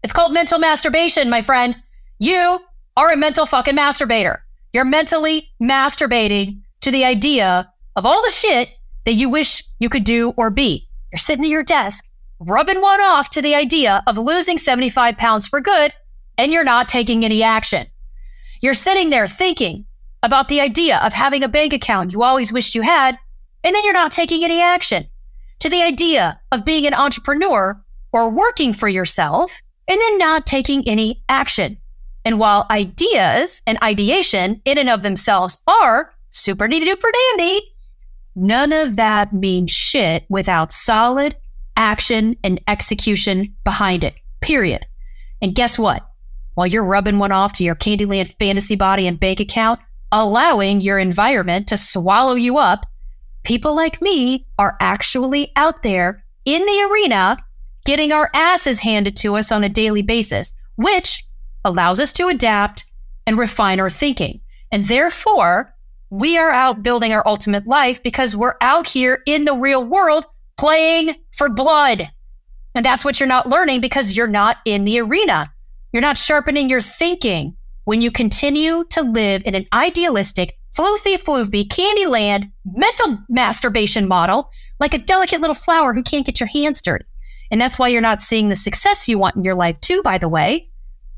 It's 0.04 0.14
called 0.14 0.32
mental 0.32 0.60
masturbation, 0.60 1.28
my 1.28 1.42
friend. 1.42 1.75
You 2.20 2.60
are 2.96 3.12
a 3.12 3.18
mental 3.18 3.48
fucking 3.48 3.75
masturbator. 3.75 4.42
You're 4.74 4.86
mentally 4.86 5.50
masturbating 5.60 6.62
to 6.82 6.92
the 6.92 7.04
idea 7.04 7.74
of 7.96 8.06
all 8.06 8.22
the 8.22 8.30
shit 8.30 8.70
that 9.06 9.14
you 9.14 9.28
wish 9.28 9.64
you 9.80 9.90
could 9.90 10.04
do 10.04 10.36
or 10.38 10.52
be. 10.52 10.88
You're 11.12 11.18
sitting 11.18 11.46
at 11.46 11.50
your 11.50 11.64
desk, 11.64 12.08
rubbing 12.39 12.82
one 12.82 13.01
off 13.01 13.30
to 13.32 13.42
the 13.42 13.56
idea 13.56 14.04
of 14.08 14.18
losing 14.18 14.58
75 14.58 15.18
pounds 15.18 15.48
for 15.48 15.62
good, 15.62 15.94
and 16.38 16.51
you're 16.51 16.63
not 16.63 16.89
taking 16.89 17.24
any 17.24 17.44
action. 17.44 17.88
You're 18.62 18.74
sitting 18.74 19.10
there 19.10 19.27
thinking 19.27 19.86
about 20.22 20.48
the 20.48 20.62
idea 20.62 21.00
of 21.00 21.13
having 21.13 21.44
a 21.44 21.48
bank 21.48 21.72
account 21.74 22.12
you 22.12 22.24
always 22.24 22.51
wished 22.51 22.75
you 22.75 22.82
had, 22.82 23.18
and 23.63 23.75
then 23.75 23.84
you're 23.84 23.94
not 23.94 24.12
taking 24.12 24.44
any 24.44 24.62
action. 24.62 25.06
To 25.60 25.70
the 25.70 25.82
idea 25.82 26.39
of 26.51 26.65
being 26.65 26.86
an 26.86 26.94
entrepreneur 26.94 27.82
or 28.12 28.30
working 28.30 28.74
for 28.74 28.88
yourself, 28.88 29.62
and 29.88 30.00
then 30.00 30.18
not 30.18 30.46
taking 30.46 30.88
any 30.88 31.24
action. 31.30 31.77
And 32.24 32.39
while 32.39 32.65
ideas 32.72 33.62
and 33.68 33.77
ideation 33.84 34.62
in 34.65 34.77
and 34.77 34.89
of 34.89 35.04
themselves 35.04 35.60
are 35.68 36.13
super 36.32 36.68
duper 36.68 37.12
dandy, 37.38 37.62
none 38.36 38.74
of 38.74 38.96
that 38.96 39.32
means 39.32 39.72
shit 39.72 40.25
without 40.27 40.74
solid 40.74 41.36
action 41.75 42.36
and 42.44 42.62
execution 42.67 43.55
behind 43.63 44.03
it, 44.03 44.15
period. 44.41 44.86
And 45.41 45.55
guess 45.55 45.77
what? 45.77 46.08
While 46.53 46.67
you're 46.67 46.84
rubbing 46.84 47.20
one 47.20 47.32
off 47.32 47.53
to 47.53 47.63
your 47.63 47.75
Candyland 47.75 48.34
fantasy 48.39 48.75
body 48.75 49.08
and 49.08 49.20
bank 49.20 49.39
account, 49.39 49.79
allowing 50.12 50.82
your 50.82 50.98
environment 50.98 51.67
to 51.67 51.77
swallow 51.77 52.36
you 52.36 52.58
up, 52.58 52.86
people 53.44 53.75
like 53.75 54.01
me 54.01 54.46
are 54.58 54.77
actually 54.79 55.51
out 55.55 55.84
there 55.84 56.24
in 56.46 56.62
the 56.65 56.89
arena 56.91 57.38
getting 57.86 58.12
our 58.12 58.29
asses 58.34 58.79
handed 58.79 59.15
to 59.17 59.36
us 59.36 59.51
on 59.51 59.63
a 59.63 59.70
daily 59.70 60.01
basis, 60.01 60.55
which 60.75 61.25
allows 61.63 62.00
us 62.00 62.13
to 62.13 62.27
adapt 62.27 62.86
and 63.27 63.38
refine 63.38 63.79
our 63.79 63.89
thinking. 63.89 64.41
And 64.72 64.84
therefore, 64.84 65.74
we 66.10 66.38
are 66.38 66.51
out 66.51 66.84
building 66.84 67.13
our 67.13 67.27
ultimate 67.27 67.67
life 67.67 68.01
because 68.01 68.36
we're 68.36 68.55
out 68.62 68.89
here 68.89 69.22
in 69.25 69.46
the 69.46 69.55
real 69.55 69.84
world 69.84 70.25
playing 70.58 71.16
for 71.32 71.50
blood. 71.50 72.10
And 72.74 72.86
that's 72.86 73.06
what 73.06 73.20
you're 73.20 73.28
not 73.28 73.48
learning 73.48 73.82
because 73.82 74.16
you're 74.16 74.28
not 74.28 74.58
in 74.66 74.86
the 74.86 75.00
arena. 75.00 75.52
You're 75.92 76.02
not 76.02 76.18
sharpening 76.18 76.70
your 76.70 76.82
thinking 76.82 77.56
when 77.86 78.02
you 78.02 78.12
continue 78.12 78.84
to 78.90 79.02
live 79.02 79.44
in 79.46 79.56
an 79.56 79.66
idealistic, 79.72 80.58
floofy, 80.76 81.18
floofy, 81.18 81.68
Candyland 81.68 82.52
mental 82.66 83.20
masturbation 83.30 84.08
model 84.08 84.50
like 84.80 84.94
a 84.94 84.98
delicate 84.98 85.40
little 85.40 85.56
flower 85.56 85.94
who 85.94 86.04
can't 86.04 86.26
get 86.26 86.40
your 86.40 86.50
hands 86.50 86.82
dirty. 86.82 87.06
And 87.52 87.62
that's 87.62 87.80
why 87.80 87.88
you're 87.88 88.02
not 88.02 88.22
seeing 88.22 88.50
the 88.50 88.56
success 88.56 89.08
you 89.08 89.18
want 89.18 89.36
in 89.36 89.44
your 89.44 89.56
life, 89.56 89.80
too, 89.80 90.02
by 90.04 90.18
the 90.18 90.28
way, 90.28 90.70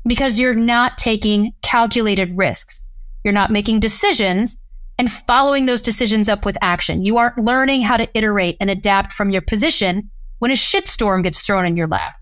because 0.06 0.38
you're 0.38 0.54
not 0.54 0.98
taking 0.98 1.54
calculated 1.62 2.36
risks. 2.36 2.90
You're 3.24 3.34
not 3.34 3.50
making 3.50 3.80
decisions 3.80 4.62
and 4.98 5.10
following 5.10 5.66
those 5.66 5.82
decisions 5.82 6.28
up 6.28 6.44
with 6.44 6.58
action. 6.60 7.04
You 7.04 7.16
aren't 7.16 7.38
learning 7.38 7.82
how 7.82 7.96
to 7.96 8.08
iterate 8.14 8.56
and 8.60 8.68
adapt 8.68 9.12
from 9.12 9.30
your 9.30 9.42
position 9.42 10.10
when 10.40 10.50
a 10.50 10.54
shitstorm 10.54 11.22
gets 11.22 11.40
thrown 11.40 11.66
in 11.66 11.76
your 11.76 11.86
lap. 11.86 12.14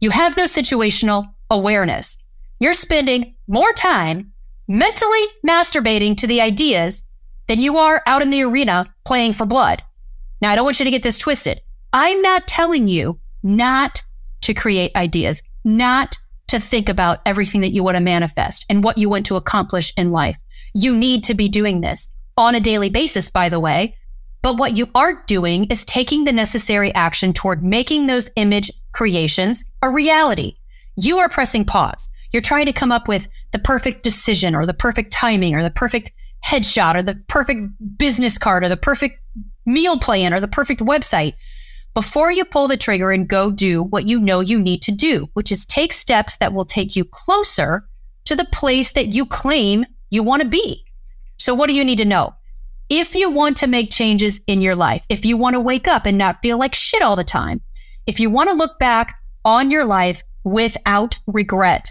You 0.00 0.10
have 0.10 0.36
no 0.36 0.44
situational 0.44 1.32
awareness. 1.50 2.22
You're 2.58 2.74
spending 2.74 3.34
more 3.46 3.72
time 3.72 4.32
mentally 4.66 5.22
masturbating 5.46 6.16
to 6.16 6.26
the 6.26 6.40
ideas 6.40 7.04
than 7.46 7.60
you 7.60 7.76
are 7.76 8.02
out 8.06 8.22
in 8.22 8.30
the 8.30 8.42
arena 8.42 8.92
playing 9.04 9.34
for 9.34 9.44
blood. 9.44 9.82
Now, 10.40 10.50
I 10.50 10.56
don't 10.56 10.64
want 10.64 10.80
you 10.80 10.84
to 10.84 10.90
get 10.90 11.02
this 11.02 11.18
twisted. 11.18 11.60
I'm 11.92 12.22
not 12.22 12.48
telling 12.48 12.88
you 12.88 13.20
not 13.42 14.00
to 14.42 14.54
create 14.54 14.96
ideas, 14.96 15.42
not 15.64 16.16
to 16.48 16.58
think 16.58 16.88
about 16.88 17.20
everything 17.26 17.60
that 17.60 17.72
you 17.72 17.84
want 17.84 17.96
to 17.96 18.02
manifest 18.02 18.64
and 18.68 18.82
what 18.82 18.98
you 18.98 19.08
want 19.08 19.26
to 19.26 19.36
accomplish 19.36 19.92
in 19.96 20.10
life. 20.10 20.36
You 20.74 20.96
need 20.96 21.24
to 21.24 21.34
be 21.34 21.48
doing 21.48 21.80
this 21.80 22.14
on 22.36 22.54
a 22.54 22.60
daily 22.60 22.90
basis, 22.90 23.30
by 23.30 23.48
the 23.48 23.60
way. 23.60 23.96
But 24.42 24.56
what 24.58 24.76
you 24.76 24.88
aren't 24.94 25.26
doing 25.26 25.64
is 25.64 25.84
taking 25.84 26.24
the 26.24 26.32
necessary 26.32 26.92
action 26.94 27.32
toward 27.32 27.62
making 27.62 28.06
those 28.06 28.30
image 28.36 28.70
creations 28.92 29.64
a 29.82 29.88
reality. 29.88 30.56
You 30.96 31.18
are 31.18 31.28
pressing 31.28 31.64
pause. 31.64 32.10
You're 32.32 32.42
trying 32.42 32.66
to 32.66 32.72
come 32.72 32.90
up 32.90 33.06
with 33.06 33.28
the 33.52 33.58
perfect 33.58 34.02
decision 34.02 34.54
or 34.54 34.66
the 34.66 34.74
perfect 34.74 35.12
timing 35.12 35.54
or 35.54 35.62
the 35.62 35.70
perfect 35.70 36.12
headshot 36.44 36.96
or 36.96 37.02
the 37.02 37.22
perfect 37.28 37.60
business 37.98 38.36
card 38.36 38.64
or 38.64 38.68
the 38.68 38.76
perfect 38.76 39.20
meal 39.64 39.98
plan 39.98 40.34
or 40.34 40.40
the 40.40 40.48
perfect 40.48 40.80
website 40.80 41.34
before 41.94 42.32
you 42.32 42.44
pull 42.44 42.68
the 42.68 42.76
trigger 42.76 43.10
and 43.12 43.28
go 43.28 43.50
do 43.50 43.82
what 43.82 44.08
you 44.08 44.18
know 44.18 44.40
you 44.40 44.58
need 44.58 44.82
to 44.82 44.92
do, 44.92 45.28
which 45.34 45.52
is 45.52 45.66
take 45.66 45.92
steps 45.92 46.38
that 46.38 46.52
will 46.52 46.64
take 46.64 46.96
you 46.96 47.04
closer 47.04 47.86
to 48.24 48.34
the 48.34 48.46
place 48.46 48.92
that 48.92 49.14
you 49.14 49.26
claim 49.26 49.84
you 50.10 50.22
want 50.22 50.42
to 50.42 50.48
be. 50.48 50.84
So, 51.42 51.56
what 51.56 51.66
do 51.66 51.74
you 51.74 51.84
need 51.84 51.98
to 51.98 52.04
know? 52.04 52.36
If 52.88 53.16
you 53.16 53.28
want 53.28 53.56
to 53.56 53.66
make 53.66 53.90
changes 53.90 54.40
in 54.46 54.62
your 54.62 54.76
life, 54.76 55.02
if 55.08 55.24
you 55.24 55.36
want 55.36 55.54
to 55.54 55.60
wake 55.60 55.88
up 55.88 56.06
and 56.06 56.16
not 56.16 56.40
feel 56.40 56.56
like 56.56 56.72
shit 56.72 57.02
all 57.02 57.16
the 57.16 57.24
time, 57.24 57.62
if 58.06 58.20
you 58.20 58.30
want 58.30 58.48
to 58.50 58.54
look 58.54 58.78
back 58.78 59.18
on 59.44 59.68
your 59.68 59.84
life 59.84 60.22
without 60.44 61.18
regret, 61.26 61.90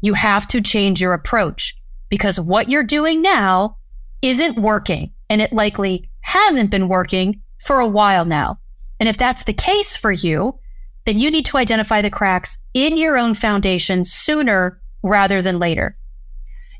you 0.00 0.14
have 0.14 0.46
to 0.46 0.60
change 0.60 1.00
your 1.00 1.12
approach 1.12 1.74
because 2.08 2.38
what 2.38 2.70
you're 2.70 2.84
doing 2.84 3.20
now 3.20 3.78
isn't 4.22 4.60
working 4.60 5.10
and 5.28 5.40
it 5.40 5.52
likely 5.52 6.08
hasn't 6.20 6.70
been 6.70 6.86
working 6.86 7.40
for 7.58 7.80
a 7.80 7.88
while 7.88 8.24
now. 8.24 8.60
And 9.00 9.08
if 9.08 9.16
that's 9.16 9.42
the 9.42 9.52
case 9.52 9.96
for 9.96 10.12
you, 10.12 10.60
then 11.04 11.18
you 11.18 11.32
need 11.32 11.46
to 11.46 11.56
identify 11.56 12.00
the 12.00 12.10
cracks 12.10 12.58
in 12.74 12.96
your 12.96 13.18
own 13.18 13.34
foundation 13.34 14.04
sooner 14.04 14.80
rather 15.02 15.42
than 15.42 15.58
later. 15.58 15.96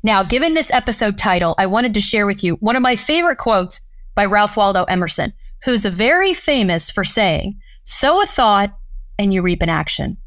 Now, 0.05 0.21
given 0.21 0.53
this 0.53 0.69
episode 0.69 1.17
title, 1.17 1.55
I 1.57 1.65
wanted 1.65 1.95
to 1.95 1.99
share 1.99 2.27
with 2.27 2.43
you 2.43 2.57
one 2.57 2.75
of 2.75 2.83
my 2.83 2.95
favorite 2.95 3.39
quotes 3.39 3.89
by 4.13 4.25
Ralph 4.25 4.55
Waldo 4.55 4.83
Emerson, 4.83 5.33
who's 5.63 5.83
very 5.83 6.31
famous 6.31 6.91
for 6.91 7.03
saying, 7.03 7.59
Sow 7.85 8.21
a 8.21 8.27
thought 8.27 8.77
and 9.17 9.33
you 9.33 9.41
reap 9.41 9.63
an 9.63 9.69
action. 9.69 10.17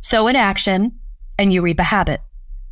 Sow 0.00 0.28
an 0.28 0.36
action 0.36 1.00
and 1.36 1.52
you 1.52 1.62
reap 1.62 1.80
a 1.80 1.82
habit. 1.82 2.20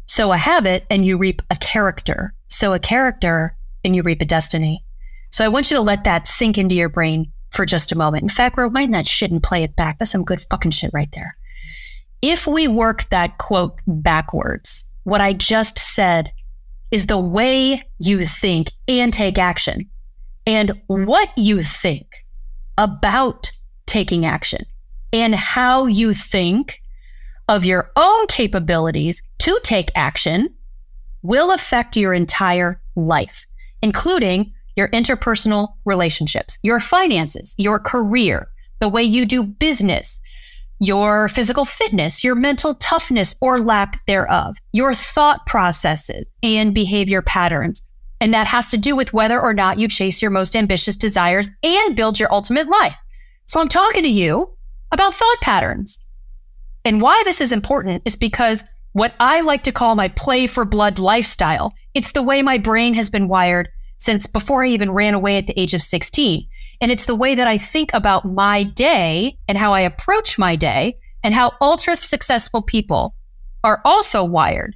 Sow 0.06 0.30
a 0.30 0.36
habit 0.36 0.86
and 0.88 1.04
you 1.04 1.18
reap 1.18 1.42
a 1.50 1.56
character. 1.56 2.32
Sow 2.46 2.72
a 2.72 2.78
character 2.78 3.56
and 3.84 3.96
you 3.96 4.04
reap 4.04 4.22
a 4.22 4.24
destiny. 4.24 4.84
So 5.30 5.44
I 5.44 5.48
want 5.48 5.68
you 5.68 5.76
to 5.78 5.82
let 5.82 6.04
that 6.04 6.28
sink 6.28 6.58
into 6.58 6.76
your 6.76 6.88
brain 6.88 7.32
for 7.50 7.66
just 7.66 7.90
a 7.90 7.98
moment. 7.98 8.22
In 8.22 8.28
fact, 8.28 8.56
rewind 8.56 8.94
that 8.94 9.08
shit 9.08 9.32
and 9.32 9.42
play 9.42 9.64
it 9.64 9.74
back. 9.74 9.98
That's 9.98 10.12
some 10.12 10.22
good 10.22 10.46
fucking 10.48 10.70
shit 10.70 10.92
right 10.94 11.10
there. 11.10 11.36
If 12.22 12.46
we 12.46 12.68
work 12.68 13.08
that 13.08 13.38
quote 13.38 13.80
backwards, 13.88 14.84
what 15.02 15.20
I 15.20 15.32
just 15.32 15.76
said 15.76 16.30
is 16.92 17.06
the 17.06 17.18
way 17.18 17.82
you 17.98 18.24
think 18.24 18.70
and 18.86 19.12
take 19.12 19.38
action. 19.38 19.90
And 20.46 20.72
what 20.86 21.30
you 21.36 21.62
think 21.62 22.24
about 22.78 23.50
taking 23.86 24.24
action. 24.24 24.64
And 25.12 25.34
how 25.34 25.86
you 25.86 26.14
think 26.14 26.80
of 27.48 27.64
your 27.64 27.90
own 27.96 28.26
capabilities 28.28 29.22
to 29.38 29.58
take 29.62 29.90
action 29.94 30.54
will 31.22 31.52
affect 31.52 31.96
your 31.96 32.14
entire 32.14 32.80
life, 32.96 33.46
including 33.82 34.52
your 34.76 34.88
interpersonal 34.88 35.74
relationships, 35.84 36.58
your 36.62 36.80
finances, 36.80 37.54
your 37.58 37.78
career, 37.78 38.48
the 38.80 38.88
way 38.88 39.02
you 39.02 39.26
do 39.26 39.42
business, 39.42 40.20
your 40.82 41.28
physical 41.28 41.64
fitness, 41.64 42.24
your 42.24 42.34
mental 42.34 42.74
toughness 42.74 43.36
or 43.40 43.60
lack 43.60 44.04
thereof, 44.06 44.56
your 44.72 44.92
thought 44.92 45.46
processes 45.46 46.34
and 46.42 46.74
behavior 46.74 47.22
patterns. 47.22 47.86
And 48.20 48.34
that 48.34 48.48
has 48.48 48.68
to 48.70 48.76
do 48.76 48.96
with 48.96 49.12
whether 49.12 49.40
or 49.40 49.54
not 49.54 49.78
you 49.78 49.86
chase 49.86 50.20
your 50.20 50.32
most 50.32 50.56
ambitious 50.56 50.96
desires 50.96 51.52
and 51.62 51.94
build 51.94 52.18
your 52.18 52.32
ultimate 52.32 52.68
life. 52.68 52.96
So 53.46 53.60
I'm 53.60 53.68
talking 53.68 54.02
to 54.02 54.08
you 54.08 54.56
about 54.90 55.14
thought 55.14 55.36
patterns. 55.40 56.04
And 56.84 57.00
why 57.00 57.22
this 57.24 57.40
is 57.40 57.52
important 57.52 58.02
is 58.04 58.16
because 58.16 58.64
what 58.90 59.14
I 59.20 59.40
like 59.42 59.62
to 59.64 59.72
call 59.72 59.94
my 59.94 60.08
play 60.08 60.48
for 60.48 60.64
blood 60.64 60.98
lifestyle, 60.98 61.74
it's 61.94 62.10
the 62.10 62.24
way 62.24 62.42
my 62.42 62.58
brain 62.58 62.94
has 62.94 63.08
been 63.08 63.28
wired 63.28 63.68
since 63.98 64.26
before 64.26 64.64
I 64.64 64.68
even 64.70 64.90
ran 64.90 65.14
away 65.14 65.38
at 65.38 65.46
the 65.46 65.58
age 65.60 65.74
of 65.74 65.82
16. 65.82 66.44
And 66.82 66.90
it's 66.90 67.06
the 67.06 67.14
way 67.14 67.36
that 67.36 67.46
I 67.46 67.58
think 67.58 67.90
about 67.94 68.24
my 68.24 68.64
day 68.64 69.38
and 69.46 69.56
how 69.56 69.72
I 69.72 69.82
approach 69.82 70.36
my 70.36 70.56
day 70.56 70.98
and 71.22 71.32
how 71.32 71.52
ultra 71.60 71.94
successful 71.94 72.60
people 72.60 73.14
are 73.62 73.80
also 73.84 74.24
wired. 74.24 74.74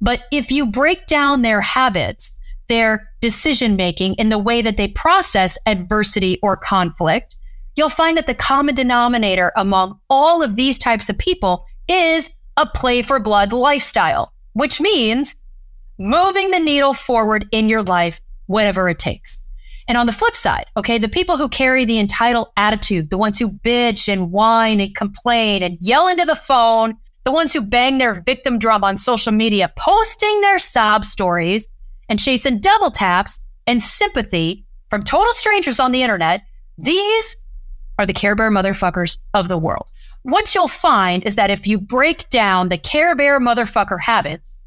But 0.00 0.24
if 0.32 0.50
you 0.50 0.64
break 0.64 1.06
down 1.06 1.42
their 1.42 1.60
habits, 1.60 2.40
their 2.68 3.10
decision 3.20 3.76
making, 3.76 4.18
and 4.18 4.32
the 4.32 4.38
way 4.38 4.62
that 4.62 4.78
they 4.78 4.88
process 4.88 5.58
adversity 5.66 6.38
or 6.42 6.56
conflict, 6.56 7.36
you'll 7.76 7.90
find 7.90 8.16
that 8.16 8.26
the 8.26 8.34
common 8.34 8.74
denominator 8.74 9.52
among 9.54 10.00
all 10.08 10.42
of 10.42 10.56
these 10.56 10.78
types 10.78 11.10
of 11.10 11.18
people 11.18 11.66
is 11.88 12.30
a 12.56 12.64
play 12.64 13.02
for 13.02 13.20
blood 13.20 13.52
lifestyle, 13.52 14.32
which 14.54 14.80
means 14.80 15.36
moving 15.98 16.52
the 16.52 16.58
needle 16.58 16.94
forward 16.94 17.46
in 17.52 17.68
your 17.68 17.82
life 17.82 18.18
whatever 18.46 18.88
it 18.88 18.98
takes. 18.98 19.43
And 19.86 19.98
on 19.98 20.06
the 20.06 20.12
flip 20.12 20.34
side, 20.34 20.66
okay, 20.76 20.98
the 20.98 21.08
people 21.08 21.36
who 21.36 21.48
carry 21.48 21.84
the 21.84 21.98
entitled 21.98 22.48
attitude, 22.56 23.10
the 23.10 23.18
ones 23.18 23.38
who 23.38 23.50
bitch 23.50 24.10
and 24.10 24.32
whine 24.32 24.80
and 24.80 24.94
complain 24.94 25.62
and 25.62 25.76
yell 25.80 26.08
into 26.08 26.24
the 26.24 26.36
phone, 26.36 26.94
the 27.24 27.32
ones 27.32 27.52
who 27.52 27.60
bang 27.60 27.98
their 27.98 28.22
victim 28.22 28.58
drum 28.58 28.84
on 28.84 28.96
social 28.96 29.32
media, 29.32 29.72
posting 29.76 30.40
their 30.40 30.58
sob 30.58 31.04
stories 31.04 31.68
and 32.08 32.18
chasing 32.18 32.60
double 32.60 32.90
taps 32.90 33.44
and 33.66 33.82
sympathy 33.82 34.64
from 34.90 35.02
total 35.02 35.32
strangers 35.32 35.80
on 35.80 35.92
the 35.92 36.02
internet, 36.02 36.42
these 36.78 37.36
are 37.98 38.06
the 38.06 38.12
Care 38.12 38.34
Bear 38.34 38.50
motherfuckers 38.50 39.18
of 39.32 39.48
the 39.48 39.58
world. 39.58 39.90
What 40.22 40.54
you'll 40.54 40.68
find 40.68 41.22
is 41.24 41.36
that 41.36 41.50
if 41.50 41.66
you 41.66 41.78
break 41.78 42.28
down 42.30 42.68
the 42.68 42.78
Care 42.78 43.14
Bear 43.14 43.38
motherfucker 43.40 44.00
habits, 44.00 44.60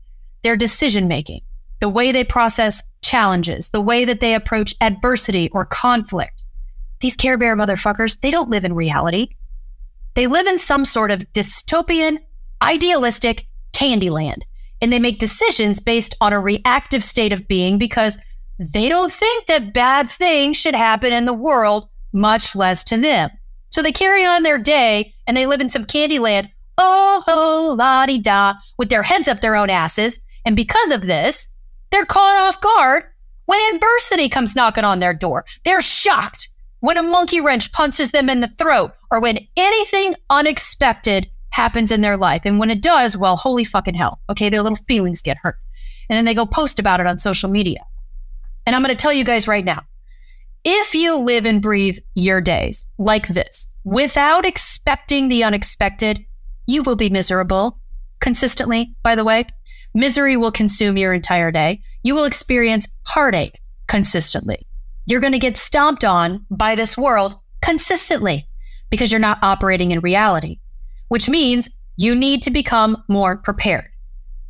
their 0.43 0.55
decision 0.55 1.07
making, 1.07 1.41
the 1.79 1.89
way 1.89 2.12
they 2.12 2.24
process 2.24 2.83
challenges, 3.07 3.69
the 3.69 3.81
way 3.81 4.05
that 4.05 4.19
they 4.19 4.35
approach 4.35 4.75
adversity 4.81 5.49
or 5.51 5.65
conflict. 5.65 6.43
These 6.99 7.15
Care 7.15 7.37
Bear 7.37 7.55
motherfuckers, 7.55 8.19
they 8.19 8.31
don't 8.31 8.49
live 8.49 8.65
in 8.65 8.73
reality. 8.73 9.29
They 10.15 10.27
live 10.27 10.47
in 10.47 10.59
some 10.59 10.83
sort 10.83 11.11
of 11.11 11.21
dystopian, 11.33 12.17
idealistic 12.61 13.47
Candyland, 13.73 14.41
and 14.81 14.91
they 14.91 14.99
make 14.99 15.19
decisions 15.19 15.79
based 15.79 16.15
on 16.21 16.33
a 16.33 16.39
reactive 16.39 17.03
state 17.03 17.33
of 17.33 17.47
being 17.47 17.77
because 17.77 18.17
they 18.59 18.89
don't 18.89 19.11
think 19.11 19.45
that 19.45 19.73
bad 19.73 20.09
things 20.09 20.57
should 20.57 20.75
happen 20.75 21.13
in 21.13 21.25
the 21.25 21.33
world, 21.33 21.89
much 22.11 22.55
less 22.55 22.83
to 22.85 22.97
them. 22.97 23.29
So 23.69 23.81
they 23.81 23.91
carry 23.91 24.25
on 24.25 24.43
their 24.43 24.57
day 24.57 25.13
and 25.27 25.37
they 25.37 25.45
live 25.45 25.61
in 25.61 25.69
some 25.69 25.85
Candyland, 25.85 26.49
oh 26.77 27.23
ho 27.25 27.75
la 27.77 28.05
di 28.05 28.17
da, 28.17 28.55
with 28.77 28.89
their 28.89 29.03
heads 29.03 29.27
up 29.27 29.41
their 29.41 29.55
own 29.55 29.69
asses. 29.69 30.19
And 30.45 30.55
because 30.55 30.91
of 30.91 31.01
this, 31.01 31.53
they're 31.91 32.06
caught 32.06 32.38
off 32.38 32.62
guard 32.62 33.03
when 33.46 33.75
adversity 33.75 34.29
comes 34.29 34.56
knocking 34.56 34.84
on 34.84 35.00
their 35.00 35.13
door. 35.13 35.46
They're 35.63 35.82
shocked 35.82 36.50
when 36.79 36.98
a 36.98 37.03
monkey 37.03 37.41
wrench 37.41 37.72
punches 37.72 38.12
them 38.12 38.29
in 38.29 38.41
the 38.41 38.48
throat 38.48 38.94
or 39.12 39.20
when 39.20 39.48
anything 39.56 40.15
unexpected 40.29 41.29
happens 41.50 41.91
in 41.91 42.01
their 42.01 42.17
life. 42.17 42.44
And 42.46 42.60
when 42.60 42.70
it 42.70 42.82
does, 42.82 43.17
well, 43.17 43.36
holy 43.36 43.63
fucking 43.63 43.96
hell. 43.96 44.22
Okay, 44.29 44.50
their 44.50 44.62
little 44.62 44.77
feelings 44.88 45.22
get 45.22 45.38
hurt. 45.38 45.58
And 46.10 46.15
then 46.15 46.25
they 46.25 46.34
go 46.34 46.46
post 46.46 46.79
about 46.79 47.00
it 47.00 47.08
on 47.08 47.17
social 47.17 47.50
media. 47.50 47.84
And 48.65 48.75
I'm 48.75 48.84
going 48.84 48.96
to 48.96 49.01
tell 49.01 49.13
you 49.13 49.24
guys 49.24 49.48
right 49.48 49.65
now 49.65 49.84
If 50.63 50.94
you 50.94 51.17
live 51.17 51.46
and 51.46 51.62
breathe 51.62 51.98
your 52.13 52.41
days 52.41 52.86
like 52.98 53.29
this, 53.29 53.72
without 53.84 54.46
expecting 54.46 55.29
the 55.29 55.44
unexpected, 55.44 56.25
you 56.67 56.84
will 56.84 56.98
be 56.98 57.10
miserable 57.10 57.79
consistently, 58.20 58.94
by 59.03 59.15
the 59.15 59.24
way. 59.24 59.46
Misery 59.98 60.38
will 60.38 60.51
consume 60.51 60.96
your 60.96 61.12
entire 61.12 61.50
day. 61.50 61.82
You 62.04 62.13
will 62.13 62.25
experience 62.25 62.88
heartache 63.01 63.60
consistently. 63.88 64.68
You're 65.08 65.20
going 65.20 65.34
to 65.34 65.39
get 65.39 65.58
stomped 65.58 66.04
on 66.04 66.46
by 66.51 66.75
this 66.75 66.96
world 66.96 67.34
consistently 67.63 68.48
because 68.92 69.12
you're 69.12 69.20
not 69.20 69.39
operating 69.42 69.89
in 69.89 70.01
reality, 70.01 70.60
which 71.08 71.27
means 71.27 71.72
you 71.96 72.13
need 72.13 72.44
to 72.44 72.51
become 72.51 73.04
more 73.08 73.38
prepared. 73.38 73.89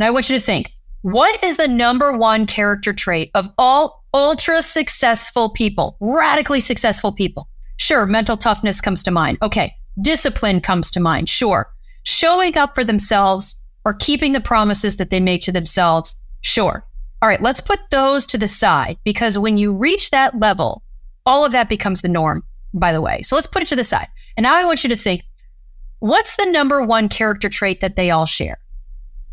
Now, 0.01 0.07
I 0.07 0.09
want 0.09 0.29
you 0.29 0.35
to 0.35 0.45
think 0.45 0.73
what 1.01 1.41
is 1.41 1.55
the 1.55 1.69
number 1.69 2.11
one 2.11 2.45
character 2.45 2.91
trait 2.91 3.31
of 3.33 3.49
all 3.57 4.03
ultra 4.13 4.61
successful 4.61 5.47
people, 5.47 5.95
radically 6.01 6.59
successful 6.59 7.13
people? 7.13 7.47
Sure, 7.77 8.05
mental 8.05 8.35
toughness 8.35 8.81
comes 8.81 9.01
to 9.03 9.11
mind. 9.11 9.37
Okay, 9.41 9.73
discipline 10.01 10.59
comes 10.59 10.91
to 10.91 10.99
mind. 10.99 11.29
Sure. 11.29 11.71
Showing 12.03 12.57
up 12.57 12.75
for 12.75 12.83
themselves 12.83 13.63
or 13.85 13.93
keeping 13.93 14.33
the 14.33 14.41
promises 14.41 14.97
that 14.97 15.09
they 15.09 15.19
make 15.19 15.41
to 15.41 15.51
themselves. 15.51 16.19
Sure. 16.41 16.85
All 17.21 17.29
right, 17.29 17.41
let's 17.41 17.61
put 17.61 17.79
those 17.89 18.27
to 18.27 18.37
the 18.37 18.47
side 18.47 18.97
because 19.03 19.37
when 19.37 19.57
you 19.57 19.73
reach 19.73 20.11
that 20.11 20.39
level, 20.39 20.83
all 21.25 21.43
of 21.45 21.51
that 21.51 21.69
becomes 21.69 22.01
the 22.01 22.09
norm, 22.09 22.43
by 22.73 22.91
the 22.91 23.01
way. 23.01 23.21
So 23.23 23.35
let's 23.35 23.47
put 23.47 23.63
it 23.63 23.67
to 23.69 23.75
the 23.75 23.83
side. 23.83 24.07
And 24.35 24.43
now 24.43 24.55
I 24.55 24.65
want 24.65 24.83
you 24.83 24.89
to 24.89 24.95
think 24.95 25.23
what's 25.99 26.35
the 26.35 26.45
number 26.45 26.83
one 26.83 27.09
character 27.09 27.49
trait 27.49 27.81
that 27.81 27.95
they 27.95 28.11
all 28.11 28.25
share? 28.25 28.59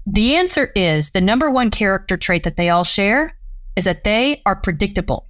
The 0.07 0.37
answer 0.37 0.71
is 0.75 1.11
the 1.11 1.21
number 1.21 1.51
one 1.51 1.71
character 1.71 2.17
trait 2.17 2.43
that 2.45 2.57
they 2.57 2.69
all 2.71 2.85
share 2.85 3.37
is 3.77 3.85
that 3.85 4.05
they 4.05 4.43
are 4.47 4.57
predictable. 4.57 5.29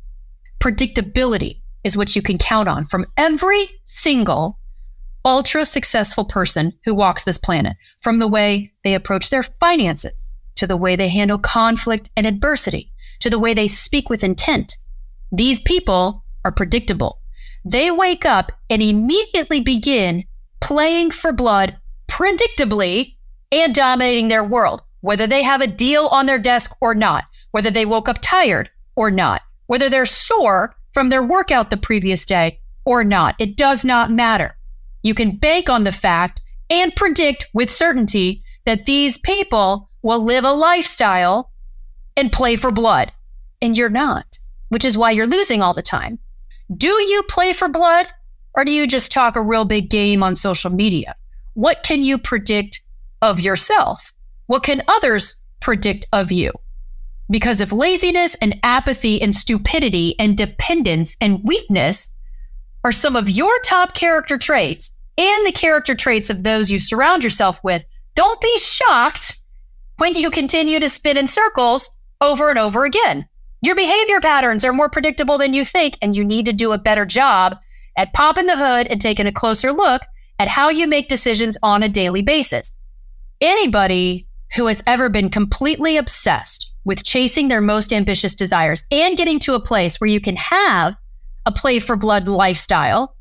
Predictability 0.60 1.60
is 1.82 1.96
what 1.96 2.16
you 2.16 2.22
can 2.22 2.38
count 2.38 2.68
on 2.68 2.84
from 2.84 3.06
every 3.16 3.68
single 3.84 4.58
ultra 5.24 5.64
successful 5.64 6.24
person 6.24 6.72
who 6.84 6.94
walks 6.94 7.24
this 7.24 7.38
planet, 7.38 7.76
from 8.00 8.18
the 8.18 8.28
way 8.28 8.72
they 8.82 8.94
approach 8.94 9.30
their 9.30 9.42
finances 9.42 10.32
to 10.56 10.66
the 10.66 10.76
way 10.76 10.96
they 10.96 11.08
handle 11.08 11.38
conflict 11.38 12.10
and 12.16 12.26
adversity, 12.26 12.92
to 13.20 13.30
the 13.30 13.38
way 13.38 13.54
they 13.54 13.68
speak 13.68 14.08
with 14.08 14.22
intent. 14.22 14.76
These 15.32 15.60
people 15.60 16.24
are 16.44 16.52
predictable. 16.52 17.20
They 17.64 17.90
wake 17.90 18.24
up 18.24 18.52
and 18.68 18.82
immediately 18.82 19.60
begin 19.60 20.24
playing 20.60 21.10
for 21.10 21.32
blood 21.32 21.78
predictably 22.08 23.16
and 23.50 23.74
dominating 23.74 24.28
their 24.28 24.44
world, 24.44 24.82
whether 25.00 25.26
they 25.26 25.42
have 25.42 25.60
a 25.60 25.66
deal 25.66 26.08
on 26.12 26.26
their 26.26 26.38
desk 26.38 26.76
or 26.80 26.94
not, 26.94 27.24
whether 27.50 27.70
they 27.70 27.86
woke 27.86 28.08
up 28.08 28.18
tired 28.20 28.70
or 28.96 29.10
not, 29.10 29.42
whether 29.66 29.88
they're 29.88 30.06
sore 30.06 30.76
from 30.92 31.08
their 31.08 31.22
workout 31.22 31.70
the 31.70 31.76
previous 31.76 32.24
day 32.24 32.60
or 32.84 33.02
not. 33.02 33.34
It 33.38 33.56
does 33.56 33.84
not 33.84 34.10
matter. 34.10 34.56
You 35.04 35.14
can 35.14 35.36
bank 35.36 35.68
on 35.68 35.84
the 35.84 35.92
fact 35.92 36.40
and 36.70 36.96
predict 36.96 37.46
with 37.52 37.70
certainty 37.70 38.42
that 38.64 38.86
these 38.86 39.18
people 39.18 39.90
will 40.02 40.24
live 40.24 40.44
a 40.44 40.52
lifestyle 40.52 41.52
and 42.16 42.32
play 42.32 42.56
for 42.56 42.72
blood. 42.72 43.12
And 43.60 43.76
you're 43.76 43.90
not, 43.90 44.38
which 44.70 44.84
is 44.84 44.96
why 44.96 45.10
you're 45.10 45.26
losing 45.26 45.62
all 45.62 45.74
the 45.74 45.82
time. 45.82 46.18
Do 46.74 46.88
you 46.88 47.22
play 47.24 47.52
for 47.52 47.68
blood 47.68 48.06
or 48.54 48.64
do 48.64 48.72
you 48.72 48.86
just 48.86 49.12
talk 49.12 49.36
a 49.36 49.42
real 49.42 49.66
big 49.66 49.90
game 49.90 50.22
on 50.22 50.36
social 50.36 50.70
media? 50.70 51.14
What 51.52 51.82
can 51.82 52.02
you 52.02 52.16
predict 52.16 52.80
of 53.20 53.38
yourself? 53.38 54.14
What 54.46 54.62
can 54.62 54.82
others 54.88 55.36
predict 55.60 56.06
of 56.14 56.32
you? 56.32 56.50
Because 57.28 57.60
if 57.60 57.72
laziness 57.72 58.36
and 58.36 58.58
apathy 58.62 59.20
and 59.20 59.34
stupidity 59.34 60.14
and 60.18 60.36
dependence 60.36 61.16
and 61.20 61.44
weakness 61.44 62.16
are 62.84 62.92
some 62.92 63.16
of 63.16 63.28
your 63.28 63.58
top 63.64 63.94
character 63.94 64.38
traits 64.38 64.96
and 65.16 65.46
the 65.46 65.52
character 65.52 65.94
traits 65.94 66.30
of 66.30 66.42
those 66.42 66.70
you 66.70 66.78
surround 66.78 67.24
yourself 67.24 67.58
with, 67.64 67.84
don't 68.14 68.40
be 68.40 68.58
shocked 68.58 69.38
when 69.96 70.14
you 70.14 70.30
continue 70.30 70.78
to 70.78 70.88
spin 70.88 71.16
in 71.16 71.26
circles 71.26 71.96
over 72.20 72.50
and 72.50 72.58
over 72.58 72.84
again. 72.84 73.26
Your 73.62 73.74
behavior 73.74 74.20
patterns 74.20 74.64
are 74.64 74.72
more 74.72 74.90
predictable 74.90 75.38
than 75.38 75.54
you 75.54 75.64
think, 75.64 75.96
and 76.02 76.14
you 76.14 76.24
need 76.24 76.44
to 76.46 76.52
do 76.52 76.72
a 76.72 76.78
better 76.78 77.06
job 77.06 77.56
at 77.96 78.12
popping 78.12 78.46
the 78.46 78.56
hood 78.56 78.86
and 78.88 79.00
taking 79.00 79.26
a 79.26 79.32
closer 79.32 79.72
look 79.72 80.02
at 80.38 80.48
how 80.48 80.68
you 80.68 80.86
make 80.86 81.08
decisions 81.08 81.56
on 81.62 81.82
a 81.82 81.88
daily 81.88 82.22
basis. 82.22 82.76
Anybody 83.40 84.28
who 84.56 84.66
has 84.66 84.82
ever 84.86 85.08
been 85.08 85.30
completely 85.30 85.96
obsessed 85.96 86.72
with 86.84 87.04
chasing 87.04 87.48
their 87.48 87.60
most 87.60 87.92
ambitious 87.92 88.34
desires 88.34 88.84
and 88.90 89.16
getting 89.16 89.38
to 89.40 89.54
a 89.54 89.60
place 89.60 90.00
where 90.00 90.10
you 90.10 90.20
can 90.20 90.36
have 90.36 90.94
a 91.46 91.52
play 91.52 91.78
for 91.78 91.96
blood 91.96 92.28
lifestyle, 92.28 93.16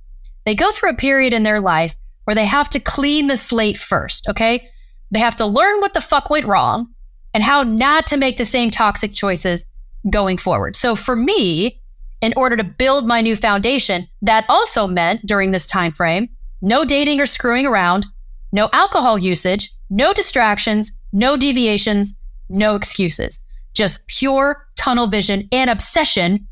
they 0.45 0.55
go 0.55 0.71
through 0.71 0.91
a 0.91 0.95
period 0.95 1.33
in 1.33 1.43
their 1.43 1.61
life 1.61 1.95
where 2.25 2.35
they 2.35 2.45
have 2.45 2.69
to 2.69 2.79
clean 2.79 3.27
the 3.27 3.37
slate 3.37 3.77
first, 3.77 4.27
okay? 4.29 4.69
They 5.11 5.19
have 5.19 5.35
to 5.37 5.45
learn 5.45 5.79
what 5.79 5.93
the 5.93 6.01
fuck 6.01 6.29
went 6.29 6.45
wrong 6.45 6.87
and 7.33 7.43
how 7.43 7.63
not 7.63 8.07
to 8.07 8.17
make 8.17 8.37
the 8.37 8.45
same 8.45 8.71
toxic 8.71 9.13
choices 9.13 9.65
going 10.09 10.37
forward. 10.37 10.75
So 10.75 10.95
for 10.95 11.15
me, 11.15 11.81
in 12.21 12.33
order 12.37 12.55
to 12.55 12.63
build 12.63 13.05
my 13.05 13.21
new 13.21 13.35
foundation, 13.35 14.07
that 14.21 14.45
also 14.47 14.87
meant 14.87 15.25
during 15.25 15.51
this 15.51 15.65
time 15.65 15.91
frame, 15.91 16.29
no 16.61 16.85
dating 16.85 17.19
or 17.19 17.25
screwing 17.25 17.65
around, 17.65 18.05
no 18.51 18.69
alcohol 18.71 19.17
usage, 19.17 19.71
no 19.89 20.13
distractions, 20.13 20.93
no 21.11 21.35
deviations, 21.35 22.15
no 22.49 22.75
excuses. 22.75 23.39
Just 23.73 24.05
pure 24.07 24.67
tunnel 24.75 25.07
vision 25.07 25.47
and 25.51 25.69
obsession 25.69 26.47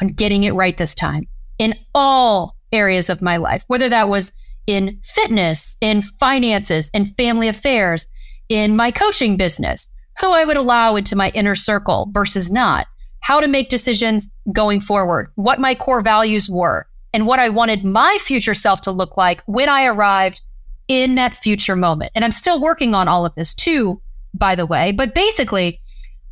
on 0.00 0.08
getting 0.08 0.44
it 0.44 0.54
right 0.54 0.76
this 0.76 0.94
time 0.94 1.26
in 1.58 1.74
all 1.94 2.56
areas 2.72 3.10
of 3.10 3.22
my 3.22 3.36
life, 3.36 3.64
whether 3.66 3.88
that 3.88 4.08
was 4.08 4.32
in 4.66 5.00
fitness, 5.02 5.76
in 5.80 6.02
finances, 6.02 6.90
in 6.94 7.06
family 7.14 7.48
affairs, 7.48 8.06
in 8.48 8.76
my 8.76 8.90
coaching 8.90 9.36
business, 9.36 9.92
who 10.20 10.30
I 10.30 10.44
would 10.44 10.56
allow 10.56 10.96
into 10.96 11.16
my 11.16 11.30
inner 11.34 11.54
circle 11.54 12.08
versus 12.12 12.50
not, 12.50 12.86
how 13.20 13.40
to 13.40 13.48
make 13.48 13.68
decisions 13.68 14.30
going 14.52 14.80
forward, 14.80 15.30
what 15.34 15.60
my 15.60 15.74
core 15.74 16.00
values 16.00 16.48
were, 16.48 16.86
and 17.14 17.26
what 17.26 17.38
I 17.38 17.48
wanted 17.48 17.84
my 17.84 18.18
future 18.20 18.54
self 18.54 18.80
to 18.82 18.90
look 18.90 19.16
like 19.16 19.42
when 19.46 19.68
I 19.68 19.86
arrived 19.86 20.42
in 20.88 21.14
that 21.16 21.36
future 21.36 21.76
moment. 21.76 22.12
And 22.14 22.24
I'm 22.24 22.32
still 22.32 22.60
working 22.60 22.94
on 22.94 23.08
all 23.08 23.24
of 23.24 23.34
this 23.34 23.54
too, 23.54 24.00
by 24.34 24.54
the 24.54 24.66
way. 24.66 24.92
But 24.92 25.14
basically, 25.14 25.80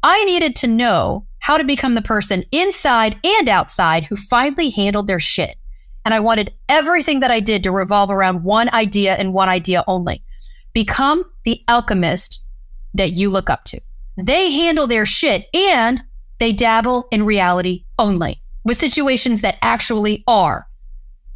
I 0.02 0.24
needed 0.24 0.56
to 0.56 0.66
know 0.66 1.26
how 1.40 1.58
to 1.58 1.64
become 1.64 1.94
the 1.94 2.02
person 2.02 2.44
inside 2.52 3.18
and 3.24 3.48
outside 3.48 4.04
who 4.04 4.16
finally 4.16 4.70
handled 4.70 5.06
their 5.06 5.20
shit 5.20 5.56
and 6.04 6.14
I 6.14 6.20
wanted 6.20 6.52
everything 6.68 7.20
that 7.20 7.30
I 7.30 7.40
did 7.40 7.62
to 7.64 7.72
revolve 7.72 8.10
around 8.10 8.42
one 8.42 8.72
idea 8.72 9.14
and 9.14 9.32
one 9.32 9.48
idea 9.48 9.84
only. 9.86 10.22
Become 10.72 11.24
the 11.44 11.62
alchemist 11.68 12.42
that 12.94 13.12
you 13.12 13.30
look 13.30 13.50
up 13.50 13.64
to. 13.66 13.80
They 14.16 14.50
handle 14.50 14.86
their 14.86 15.06
shit 15.06 15.48
and 15.54 16.02
they 16.38 16.52
dabble 16.52 17.08
in 17.10 17.24
reality 17.24 17.84
only 17.98 18.42
with 18.64 18.76
situations 18.76 19.40
that 19.42 19.58
actually 19.62 20.24
are. 20.26 20.68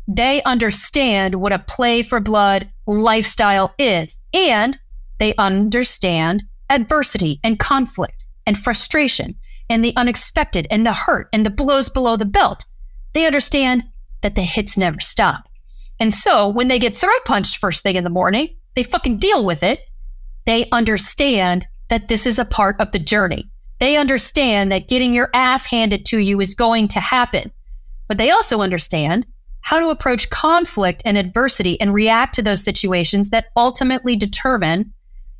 They 0.06 0.42
understand 0.42 1.36
what 1.36 1.52
a 1.52 1.58
play 1.58 2.02
for 2.02 2.20
blood 2.20 2.68
lifestyle 2.86 3.74
is 3.78 4.18
and 4.32 4.78
they 5.18 5.34
understand 5.36 6.42
adversity 6.68 7.40
and 7.42 7.58
conflict 7.58 8.24
and 8.46 8.58
frustration 8.58 9.36
and 9.74 9.84
the 9.84 9.92
unexpected 9.96 10.68
and 10.70 10.86
the 10.86 10.92
hurt 10.92 11.28
and 11.32 11.44
the 11.44 11.50
blows 11.50 11.88
below 11.88 12.16
the 12.16 12.24
belt. 12.24 12.64
They 13.12 13.26
understand 13.26 13.82
that 14.22 14.36
the 14.36 14.42
hits 14.42 14.76
never 14.76 15.00
stop. 15.00 15.48
And 15.98 16.14
so 16.14 16.48
when 16.48 16.68
they 16.68 16.78
get 16.78 16.96
throat 16.96 17.24
punched 17.24 17.58
first 17.58 17.82
thing 17.82 17.96
in 17.96 18.04
the 18.04 18.10
morning, 18.10 18.50
they 18.76 18.84
fucking 18.84 19.18
deal 19.18 19.44
with 19.44 19.64
it. 19.64 19.80
They 20.46 20.68
understand 20.70 21.66
that 21.88 22.06
this 22.06 22.24
is 22.24 22.38
a 22.38 22.44
part 22.44 22.80
of 22.80 22.92
the 22.92 23.00
journey. 23.00 23.50
They 23.80 23.96
understand 23.96 24.70
that 24.70 24.86
getting 24.86 25.12
your 25.12 25.30
ass 25.34 25.66
handed 25.66 26.04
to 26.06 26.18
you 26.18 26.40
is 26.40 26.54
going 26.54 26.86
to 26.88 27.00
happen. 27.00 27.50
But 28.06 28.18
they 28.18 28.30
also 28.30 28.60
understand 28.60 29.26
how 29.62 29.80
to 29.80 29.88
approach 29.88 30.30
conflict 30.30 31.02
and 31.04 31.18
adversity 31.18 31.80
and 31.80 31.92
react 31.92 32.36
to 32.36 32.42
those 32.42 32.62
situations 32.62 33.30
that 33.30 33.46
ultimately 33.56 34.14
determine 34.14 34.92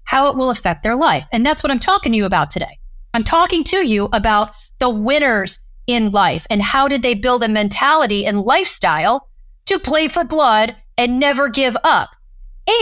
how 0.02 0.28
it 0.28 0.36
will 0.36 0.50
affect 0.50 0.82
their 0.82 0.96
life. 0.96 1.24
And 1.30 1.46
that's 1.46 1.62
what 1.62 1.70
I'm 1.70 1.78
talking 1.78 2.10
to 2.12 2.18
you 2.18 2.24
about 2.24 2.50
today. 2.50 2.80
I'm 3.14 3.24
talking 3.24 3.62
to 3.64 3.86
you 3.86 4.08
about 4.12 4.50
the 4.80 4.90
winners 4.90 5.60
in 5.86 6.10
life 6.10 6.46
and 6.50 6.60
how 6.60 6.88
did 6.88 7.02
they 7.02 7.14
build 7.14 7.44
a 7.44 7.48
mentality 7.48 8.26
and 8.26 8.42
lifestyle 8.42 9.28
to 9.66 9.78
play 9.78 10.08
for 10.08 10.24
blood 10.24 10.76
and 10.98 11.20
never 11.20 11.48
give 11.48 11.76
up 11.84 12.10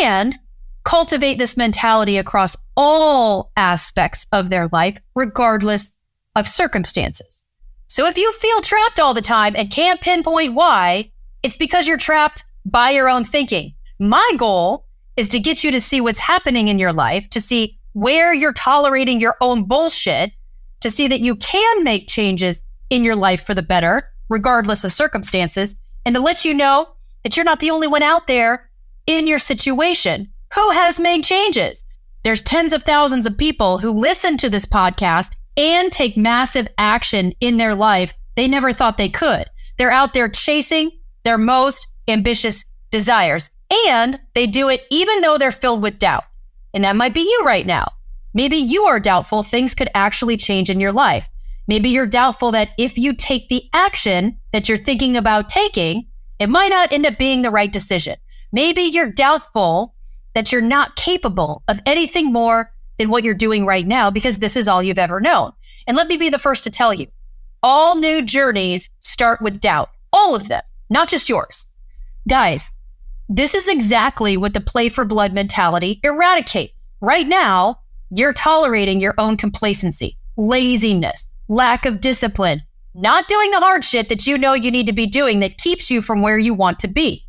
and 0.02 0.38
cultivate 0.84 1.38
this 1.38 1.56
mentality 1.56 2.16
across 2.16 2.56
all 2.76 3.52
aspects 3.56 4.26
of 4.32 4.50
their 4.50 4.68
life, 4.72 4.96
regardless 5.14 5.92
of 6.34 6.48
circumstances. 6.48 7.44
So 7.88 8.06
if 8.06 8.16
you 8.16 8.32
feel 8.32 8.60
trapped 8.62 8.98
all 8.98 9.14
the 9.14 9.20
time 9.20 9.54
and 9.54 9.70
can't 9.70 10.00
pinpoint 10.00 10.54
why, 10.54 11.12
it's 11.42 11.56
because 11.56 11.86
you're 11.86 11.98
trapped 11.98 12.44
by 12.64 12.90
your 12.90 13.08
own 13.08 13.24
thinking. 13.24 13.74
My 13.98 14.32
goal 14.38 14.86
is 15.16 15.28
to 15.28 15.38
get 15.38 15.62
you 15.62 15.70
to 15.72 15.80
see 15.80 16.00
what's 16.00 16.18
happening 16.20 16.68
in 16.68 16.78
your 16.78 16.92
life, 16.92 17.28
to 17.30 17.40
see 17.40 17.78
where 17.92 18.32
you're 18.34 18.52
tolerating 18.52 19.20
your 19.20 19.36
own 19.40 19.64
bullshit, 19.64 20.32
to 20.80 20.90
see 20.90 21.08
that 21.08 21.20
you 21.20 21.36
can 21.36 21.84
make 21.84 22.08
changes 22.08 22.64
in 22.90 23.04
your 23.04 23.16
life 23.16 23.44
for 23.46 23.54
the 23.54 23.62
better, 23.62 24.10
regardless 24.28 24.84
of 24.84 24.92
circumstances, 24.92 25.76
and 26.04 26.14
to 26.14 26.20
let 26.20 26.44
you 26.44 26.52
know 26.52 26.88
that 27.22 27.36
you're 27.36 27.44
not 27.44 27.60
the 27.60 27.70
only 27.70 27.86
one 27.86 28.02
out 28.02 28.26
there 28.26 28.68
in 29.06 29.26
your 29.26 29.38
situation 29.38 30.32
who 30.54 30.70
has 30.70 30.98
made 30.98 31.22
changes. 31.22 31.86
There's 32.24 32.42
tens 32.42 32.72
of 32.72 32.82
thousands 32.82 33.26
of 33.26 33.38
people 33.38 33.78
who 33.78 33.98
listen 33.98 34.36
to 34.38 34.50
this 34.50 34.66
podcast 34.66 35.36
and 35.56 35.92
take 35.92 36.16
massive 36.16 36.68
action 36.78 37.32
in 37.40 37.58
their 37.58 37.74
life 37.74 38.14
they 38.34 38.48
never 38.48 38.72
thought 38.72 38.96
they 38.96 39.08
could. 39.08 39.44
They're 39.76 39.90
out 39.90 40.14
there 40.14 40.28
chasing 40.28 40.90
their 41.24 41.38
most 41.38 41.88
ambitious 42.08 42.64
desires, 42.90 43.50
and 43.88 44.20
they 44.34 44.46
do 44.46 44.68
it 44.68 44.84
even 44.90 45.20
though 45.20 45.38
they're 45.38 45.52
filled 45.52 45.82
with 45.82 45.98
doubt. 45.98 46.24
And 46.74 46.84
that 46.84 46.96
might 46.96 47.14
be 47.14 47.20
you 47.20 47.42
right 47.44 47.66
now. 47.66 47.86
Maybe 48.34 48.56
you 48.56 48.84
are 48.84 49.00
doubtful 49.00 49.42
things 49.42 49.74
could 49.74 49.90
actually 49.94 50.36
change 50.36 50.70
in 50.70 50.80
your 50.80 50.92
life. 50.92 51.28
Maybe 51.68 51.90
you're 51.90 52.06
doubtful 52.06 52.50
that 52.52 52.70
if 52.78 52.98
you 52.98 53.12
take 53.12 53.48
the 53.48 53.64
action 53.72 54.38
that 54.52 54.68
you're 54.68 54.78
thinking 54.78 55.16
about 55.16 55.48
taking, 55.48 56.08
it 56.38 56.48
might 56.48 56.70
not 56.70 56.92
end 56.92 57.06
up 57.06 57.18
being 57.18 57.42
the 57.42 57.50
right 57.50 57.70
decision. 57.70 58.16
Maybe 58.50 58.82
you're 58.82 59.12
doubtful 59.12 59.94
that 60.34 60.50
you're 60.50 60.60
not 60.60 60.96
capable 60.96 61.62
of 61.68 61.80
anything 61.86 62.32
more 62.32 62.72
than 62.98 63.10
what 63.10 63.24
you're 63.24 63.34
doing 63.34 63.66
right 63.66 63.86
now 63.86 64.10
because 64.10 64.38
this 64.38 64.56
is 64.56 64.66
all 64.66 64.82
you've 64.82 64.98
ever 64.98 65.20
known. 65.20 65.52
And 65.86 65.96
let 65.96 66.08
me 66.08 66.16
be 66.16 66.30
the 66.30 66.38
first 66.38 66.64
to 66.64 66.70
tell 66.70 66.92
you 66.92 67.06
all 67.62 67.96
new 67.96 68.22
journeys 68.22 68.90
start 68.98 69.40
with 69.40 69.60
doubt, 69.60 69.90
all 70.12 70.34
of 70.34 70.48
them, 70.48 70.62
not 70.90 71.08
just 71.08 71.28
yours. 71.28 71.66
Guys, 72.28 72.72
this 73.34 73.54
is 73.54 73.66
exactly 73.66 74.36
what 74.36 74.52
the 74.52 74.60
play 74.60 74.90
for 74.90 75.06
blood 75.06 75.32
mentality 75.32 76.00
eradicates. 76.04 76.90
Right 77.00 77.26
now, 77.26 77.80
you're 78.10 78.34
tolerating 78.34 79.00
your 79.00 79.14
own 79.16 79.38
complacency, 79.38 80.18
laziness, 80.36 81.30
lack 81.48 81.86
of 81.86 82.02
discipline, 82.02 82.60
not 82.94 83.28
doing 83.28 83.50
the 83.50 83.60
hard 83.60 83.84
shit 83.84 84.10
that 84.10 84.26
you 84.26 84.36
know 84.36 84.52
you 84.52 84.70
need 84.70 84.84
to 84.84 84.92
be 84.92 85.06
doing 85.06 85.40
that 85.40 85.56
keeps 85.56 85.90
you 85.90 86.02
from 86.02 86.20
where 86.20 86.36
you 86.36 86.52
want 86.52 86.78
to 86.80 86.88
be. 86.88 87.24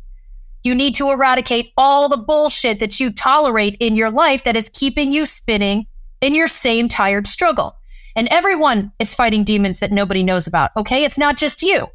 You 0.62 0.74
need 0.74 0.94
to 0.96 1.10
eradicate 1.10 1.72
all 1.78 2.10
the 2.10 2.18
bullshit 2.18 2.80
that 2.80 3.00
you 3.00 3.10
tolerate 3.10 3.78
in 3.80 3.96
your 3.96 4.10
life 4.10 4.44
that 4.44 4.56
is 4.56 4.68
keeping 4.68 5.10
you 5.10 5.24
spinning 5.24 5.86
in 6.20 6.34
your 6.34 6.48
same 6.48 6.86
tired 6.86 7.26
struggle. 7.26 7.78
And 8.14 8.28
everyone 8.30 8.92
is 8.98 9.14
fighting 9.14 9.42
demons 9.42 9.80
that 9.80 9.90
nobody 9.90 10.22
knows 10.22 10.46
about. 10.46 10.70
Okay. 10.76 11.04
It's 11.04 11.18
not 11.18 11.38
just 11.38 11.62
you. 11.62 11.86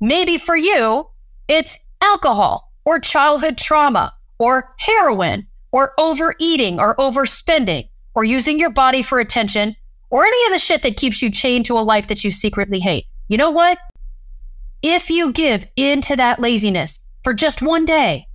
Maybe 0.00 0.38
for 0.38 0.56
you, 0.56 1.08
it's 1.48 1.80
alcohol 2.00 2.69
or 2.84 2.98
childhood 2.98 3.58
trauma 3.58 4.14
or 4.38 4.70
heroin 4.78 5.46
or 5.72 5.92
overeating 5.98 6.80
or 6.80 6.96
overspending 6.96 7.88
or 8.14 8.24
using 8.24 8.58
your 8.58 8.70
body 8.70 9.02
for 9.02 9.20
attention 9.20 9.76
or 10.10 10.24
any 10.24 10.46
of 10.46 10.52
the 10.52 10.58
shit 10.58 10.82
that 10.82 10.96
keeps 10.96 11.22
you 11.22 11.30
chained 11.30 11.64
to 11.66 11.78
a 11.78 11.80
life 11.80 12.08
that 12.08 12.24
you 12.24 12.30
secretly 12.30 12.80
hate. 12.80 13.06
You 13.28 13.38
know 13.38 13.50
what? 13.50 13.78
If 14.82 15.10
you 15.10 15.32
give 15.32 15.66
into 15.76 16.16
that 16.16 16.40
laziness 16.40 17.00
for 17.22 17.34
just 17.34 17.62
one 17.62 17.84
day, 17.84 18.26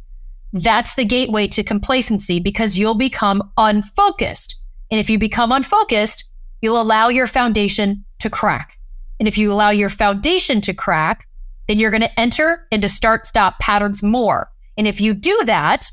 that's 0.53 0.95
the 0.95 1.03
gateway 1.03 1.47
to 1.47 1.63
complacency 1.63 2.39
because 2.39 2.77
you'll 2.77 2.95
become 2.95 3.51
unfocused. 3.57 4.59
And 4.89 4.99
if 4.99 5.09
you 5.09 5.19
become 5.19 5.51
unfocused, 5.51 6.29
you'll 6.61 6.81
allow 6.81 7.09
your 7.09 7.27
foundation 7.27 8.05
to 8.19 8.29
crack. 8.29 8.77
And 9.19 9.27
if 9.27 9.37
you 9.37 9.51
allow 9.51 9.71
your 9.71 9.89
foundation 9.89 10.61
to 10.61 10.73
crack, 10.73 11.27
then 11.67 11.79
you're 11.79 11.91
going 11.91 12.01
to 12.01 12.19
enter 12.19 12.67
into 12.71 12.89
start 12.89 13.25
stop 13.25 13.59
patterns 13.59 14.03
more. 14.03 14.51
And 14.77 14.87
if 14.87 14.99
you 15.01 15.13
do 15.13 15.39
that, 15.45 15.89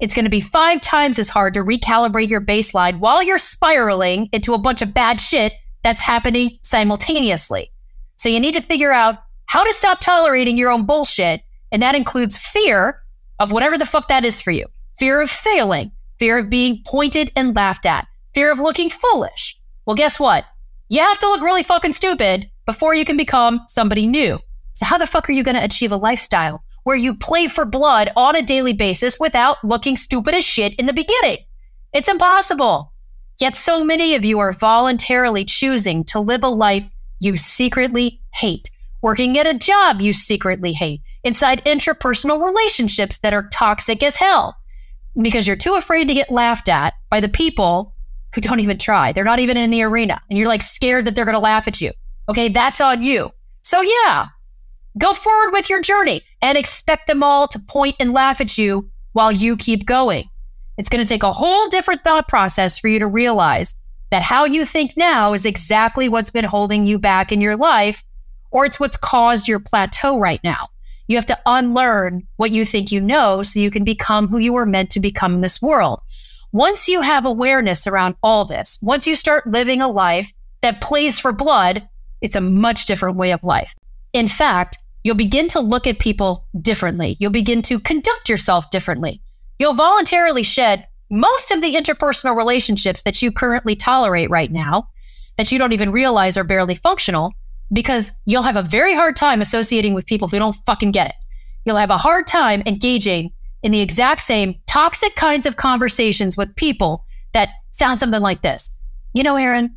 it's 0.00 0.14
going 0.14 0.24
to 0.24 0.30
be 0.30 0.40
five 0.40 0.80
times 0.80 1.18
as 1.18 1.28
hard 1.28 1.54
to 1.54 1.60
recalibrate 1.60 2.28
your 2.28 2.40
baseline 2.40 2.98
while 2.98 3.22
you're 3.22 3.38
spiraling 3.38 4.28
into 4.32 4.54
a 4.54 4.58
bunch 4.58 4.82
of 4.82 4.94
bad 4.94 5.20
shit 5.20 5.52
that's 5.82 6.00
happening 6.00 6.58
simultaneously. 6.62 7.70
So 8.16 8.28
you 8.28 8.40
need 8.40 8.54
to 8.54 8.62
figure 8.62 8.92
out 8.92 9.16
how 9.46 9.64
to 9.64 9.74
stop 9.74 10.00
tolerating 10.00 10.56
your 10.56 10.70
own 10.70 10.86
bullshit. 10.86 11.42
And 11.70 11.82
that 11.82 11.94
includes 11.94 12.36
fear 12.36 13.00
of 13.38 13.52
whatever 13.52 13.78
the 13.78 13.86
fuck 13.86 14.08
that 14.08 14.24
is 14.24 14.40
for 14.40 14.50
you 14.50 14.66
fear 14.98 15.20
of 15.20 15.30
failing, 15.30 15.90
fear 16.18 16.38
of 16.38 16.50
being 16.50 16.82
pointed 16.86 17.32
and 17.34 17.56
laughed 17.56 17.86
at, 17.86 18.06
fear 18.34 18.52
of 18.52 18.60
looking 18.60 18.90
foolish, 18.90 19.58
well, 19.84 19.96
guess 19.96 20.20
what? 20.20 20.44
You 20.88 21.00
have 21.00 21.18
to 21.18 21.26
look 21.26 21.42
really 21.42 21.62
fucking 21.62 21.92
stupid 21.92 22.50
before 22.66 22.94
you 22.94 23.04
can 23.04 23.16
become 23.16 23.62
somebody 23.66 24.06
new. 24.06 24.38
So, 24.74 24.86
how 24.86 24.98
the 24.98 25.06
fuck 25.06 25.28
are 25.28 25.32
you 25.32 25.42
going 25.42 25.56
to 25.56 25.64
achieve 25.64 25.92
a 25.92 25.96
lifestyle 25.96 26.64
where 26.84 26.96
you 26.96 27.14
play 27.14 27.46
for 27.46 27.64
blood 27.64 28.10
on 28.16 28.36
a 28.36 28.42
daily 28.42 28.72
basis 28.72 29.20
without 29.20 29.62
looking 29.64 29.96
stupid 29.96 30.34
as 30.34 30.44
shit 30.44 30.74
in 30.74 30.86
the 30.86 30.92
beginning? 30.92 31.38
It's 31.92 32.08
impossible. 32.08 32.92
Yet, 33.40 33.56
so 33.56 33.84
many 33.84 34.14
of 34.14 34.24
you 34.24 34.38
are 34.38 34.52
voluntarily 34.52 35.44
choosing 35.44 36.04
to 36.04 36.20
live 36.20 36.42
a 36.42 36.48
life 36.48 36.84
you 37.20 37.36
secretly 37.36 38.20
hate, 38.34 38.70
working 39.00 39.38
at 39.38 39.46
a 39.46 39.54
job 39.54 40.00
you 40.00 40.12
secretly 40.12 40.72
hate, 40.72 41.02
inside 41.24 41.64
interpersonal 41.64 42.44
relationships 42.44 43.18
that 43.18 43.34
are 43.34 43.48
toxic 43.48 44.02
as 44.02 44.16
hell, 44.16 44.56
because 45.20 45.46
you're 45.46 45.56
too 45.56 45.74
afraid 45.74 46.08
to 46.08 46.14
get 46.14 46.30
laughed 46.30 46.68
at 46.68 46.94
by 47.10 47.20
the 47.20 47.28
people 47.28 47.94
who 48.34 48.40
don't 48.40 48.60
even 48.60 48.78
try. 48.78 49.12
They're 49.12 49.24
not 49.24 49.38
even 49.38 49.56
in 49.56 49.70
the 49.70 49.82
arena. 49.82 50.20
And 50.28 50.38
you're 50.38 50.48
like 50.48 50.62
scared 50.62 51.06
that 51.06 51.14
they're 51.14 51.24
going 51.24 51.36
to 51.36 51.40
laugh 51.40 51.68
at 51.68 51.80
you. 51.80 51.92
Okay. 52.28 52.48
That's 52.48 52.80
on 52.80 53.02
you. 53.02 53.32
So 53.62 53.80
yeah, 53.80 54.26
go 54.98 55.12
forward 55.12 55.52
with 55.52 55.70
your 55.70 55.80
journey 55.80 56.22
and 56.40 56.56
expect 56.58 57.06
them 57.06 57.22
all 57.22 57.48
to 57.48 57.58
point 57.58 57.96
and 57.98 58.12
laugh 58.12 58.40
at 58.40 58.58
you 58.58 58.90
while 59.12 59.32
you 59.32 59.56
keep 59.56 59.86
going. 59.86 60.28
It's 60.78 60.88
going 60.88 61.04
to 61.04 61.08
take 61.08 61.22
a 61.22 61.32
whole 61.32 61.68
different 61.68 62.02
thought 62.02 62.28
process 62.28 62.78
for 62.78 62.88
you 62.88 62.98
to 62.98 63.06
realize 63.06 63.74
that 64.10 64.22
how 64.22 64.44
you 64.44 64.64
think 64.64 64.96
now 64.96 65.32
is 65.32 65.46
exactly 65.46 66.08
what's 66.08 66.30
been 66.30 66.44
holding 66.44 66.86
you 66.86 66.98
back 66.98 67.32
in 67.32 67.40
your 67.40 67.56
life, 67.56 68.02
or 68.50 68.66
it's 68.66 68.78
what's 68.78 68.96
caused 68.96 69.48
your 69.48 69.60
plateau 69.60 70.18
right 70.18 70.40
now. 70.44 70.68
You 71.08 71.16
have 71.16 71.26
to 71.26 71.38
unlearn 71.46 72.26
what 72.36 72.52
you 72.52 72.64
think 72.64 72.92
you 72.92 73.00
know 73.00 73.42
so 73.42 73.60
you 73.60 73.70
can 73.70 73.84
become 73.84 74.28
who 74.28 74.38
you 74.38 74.52
were 74.52 74.66
meant 74.66 74.90
to 74.90 75.00
become 75.00 75.34
in 75.34 75.40
this 75.40 75.60
world. 75.60 76.00
Once 76.52 76.88
you 76.88 77.00
have 77.00 77.24
awareness 77.24 77.86
around 77.86 78.14
all 78.22 78.44
this, 78.44 78.78
once 78.82 79.06
you 79.06 79.14
start 79.14 79.46
living 79.46 79.80
a 79.80 79.88
life 79.88 80.32
that 80.60 80.82
plays 80.82 81.18
for 81.18 81.32
blood, 81.32 81.88
it's 82.20 82.36
a 82.36 82.40
much 82.40 82.84
different 82.84 83.16
way 83.16 83.32
of 83.32 83.42
life. 83.42 83.74
In 84.12 84.28
fact, 84.28 84.78
you'll 85.04 85.16
begin 85.16 85.48
to 85.48 85.60
look 85.60 85.86
at 85.86 85.98
people 85.98 86.46
differently. 86.60 87.16
You'll 87.18 87.30
begin 87.30 87.62
to 87.62 87.78
conduct 87.78 88.28
yourself 88.28 88.70
differently. 88.70 89.20
You'll 89.58 89.74
voluntarily 89.74 90.42
shed 90.42 90.86
most 91.10 91.50
of 91.50 91.60
the 91.60 91.74
interpersonal 91.74 92.36
relationships 92.36 93.02
that 93.02 93.20
you 93.20 93.30
currently 93.30 93.76
tolerate 93.76 94.30
right 94.30 94.50
now 94.50 94.88
that 95.36 95.52
you 95.52 95.58
don't 95.58 95.72
even 95.72 95.92
realize 95.92 96.36
are 96.36 96.44
barely 96.44 96.74
functional 96.74 97.32
because 97.72 98.12
you'll 98.24 98.42
have 98.42 98.56
a 98.56 98.62
very 98.62 98.94
hard 98.94 99.16
time 99.16 99.40
associating 99.40 99.94
with 99.94 100.06
people 100.06 100.28
who 100.28 100.38
don't 100.38 100.56
fucking 100.66 100.90
get 100.90 101.08
it. 101.08 101.14
You'll 101.64 101.76
have 101.76 101.90
a 101.90 101.98
hard 101.98 102.26
time 102.26 102.62
engaging 102.66 103.32
in 103.62 103.72
the 103.72 103.80
exact 103.80 104.20
same 104.20 104.56
toxic 104.66 105.14
kinds 105.14 105.46
of 105.46 105.56
conversations 105.56 106.36
with 106.36 106.54
people 106.56 107.04
that 107.32 107.50
sound 107.70 108.00
something 108.00 108.20
like 108.20 108.42
this. 108.42 108.76
You 109.14 109.22
know, 109.22 109.36
Erin, 109.36 109.74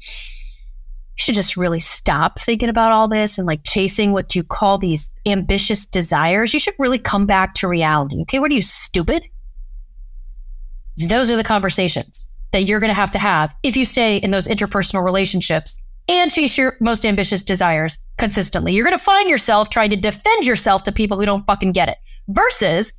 you 1.18 1.22
should 1.22 1.36
just 1.36 1.56
really 1.56 1.80
stop 1.80 2.40
thinking 2.40 2.68
about 2.68 2.92
all 2.92 3.08
this 3.08 3.38
and 3.38 3.48
like 3.48 3.64
chasing 3.64 4.12
what 4.12 4.36
you 4.36 4.44
call 4.44 4.78
these 4.78 5.12
ambitious 5.26 5.86
desires. 5.86 6.54
You 6.54 6.60
should 6.60 6.74
really 6.78 7.00
come 7.00 7.26
back 7.26 7.54
to 7.56 7.70
reality. 7.70 8.22
Okay. 8.22 8.40
What 8.40 8.52
are 8.52 8.56
you, 8.56 8.62
stupid? 8.62 9.24
Those 10.98 11.32
are 11.32 11.38
the 11.38 11.44
conversations 11.44 12.30
that 12.52 12.64
you're 12.64 12.82
going 12.82 12.90
to 12.90 12.94
have 12.94 13.12
to 13.12 13.20
have 13.20 13.56
if 13.64 13.78
you 13.78 13.86
stay 13.86 14.18
in 14.18 14.32
those 14.32 14.48
interpersonal 14.48 15.04
relationships 15.06 15.82
and 16.10 16.30
chase 16.30 16.58
your 16.58 16.78
most 16.82 17.06
ambitious 17.06 17.44
desires 17.44 18.00
consistently. 18.18 18.74
You're 18.74 18.86
going 18.86 18.98
to 18.98 19.04
find 19.04 19.30
yourself 19.30 19.70
trying 19.70 19.90
to 19.92 19.96
defend 19.96 20.46
yourself 20.46 20.84
to 20.84 20.92
people 20.92 21.18
who 21.18 21.26
don't 21.26 21.48
fucking 21.48 21.72
get 21.72 21.90
it 21.90 21.98
versus 22.28 22.94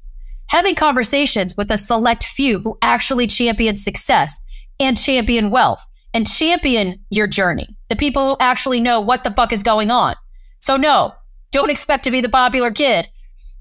having 0.49 0.75
conversations 0.75 1.57
with 1.57 1.71
a 1.71 1.79
select 1.79 2.25
few 2.25 2.61
who 2.61 2.79
actually 2.81 3.27
champion 3.27 3.77
success 3.77 4.41
and 4.81 4.97
champion 4.97 5.51
wealth 5.51 5.85
and 6.17 6.27
champion 6.27 6.99
your 7.11 7.27
journey. 7.27 7.77
The 7.91 7.95
people 7.95 8.27
who 8.27 8.37
actually 8.41 8.81
know 8.81 9.03
what 9.03 9.23
the 9.23 9.31
fuck 9.31 9.53
is 9.53 9.63
going 9.63 9.91
on. 9.91 10.15
So, 10.61 10.79
no, 10.79 11.15
don't 11.53 11.71
expect 11.71 12.05
to 12.05 12.11
be 12.11 12.23
the 12.23 12.31
popular 12.31 12.71
kid. 12.71 13.07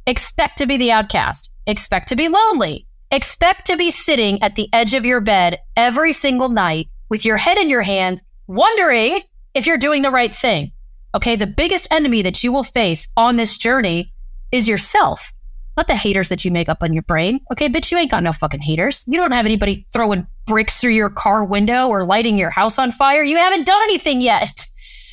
Expect 0.07 0.57
to 0.59 0.65
be 0.65 0.77
the 0.77 0.89
outcast. 0.89 1.51
Expect 1.67 2.07
to 2.07 2.15
be 2.15 2.29
lonely. 2.29 2.87
Expect 3.11 3.67
to 3.67 3.75
be 3.75 3.91
sitting 3.91 4.41
at 4.41 4.55
the 4.55 4.69
edge 4.71 4.93
of 4.93 5.05
your 5.05 5.19
bed 5.19 5.59
every 5.75 6.13
single 6.13 6.47
night 6.47 6.87
with 7.09 7.25
your 7.25 7.35
head 7.35 7.57
in 7.57 7.69
your 7.69 7.81
hands, 7.81 8.23
wondering 8.47 9.19
if 9.53 9.67
you're 9.67 9.77
doing 9.77 10.01
the 10.01 10.09
right 10.09 10.33
thing. 10.33 10.71
Okay, 11.13 11.35
the 11.35 11.47
biggest 11.47 11.89
enemy 11.91 12.21
that 12.21 12.41
you 12.41 12.53
will 12.53 12.63
face 12.63 13.09
on 13.17 13.35
this 13.35 13.57
journey 13.57 14.13
is 14.53 14.65
yourself 14.65 15.33
not 15.77 15.87
the 15.87 15.95
haters 15.95 16.29
that 16.29 16.45
you 16.45 16.51
make 16.51 16.69
up 16.69 16.81
on 16.81 16.93
your 16.93 17.03
brain. 17.03 17.39
Okay, 17.51 17.69
bitch, 17.69 17.91
you 17.91 17.97
ain't 17.97 18.11
got 18.11 18.23
no 18.23 18.31
fucking 18.31 18.61
haters. 18.61 19.03
You 19.07 19.17
don't 19.17 19.31
have 19.31 19.45
anybody 19.45 19.85
throwing 19.91 20.27
bricks 20.45 20.79
through 20.79 20.91
your 20.91 21.09
car 21.09 21.43
window 21.43 21.87
or 21.87 22.03
lighting 22.03 22.37
your 22.37 22.49
house 22.49 22.79
on 22.79 22.91
fire. 22.91 23.23
You 23.23 23.37
haven't 23.37 23.65
done 23.65 23.81
anything 23.83 24.21
yet. 24.21 24.65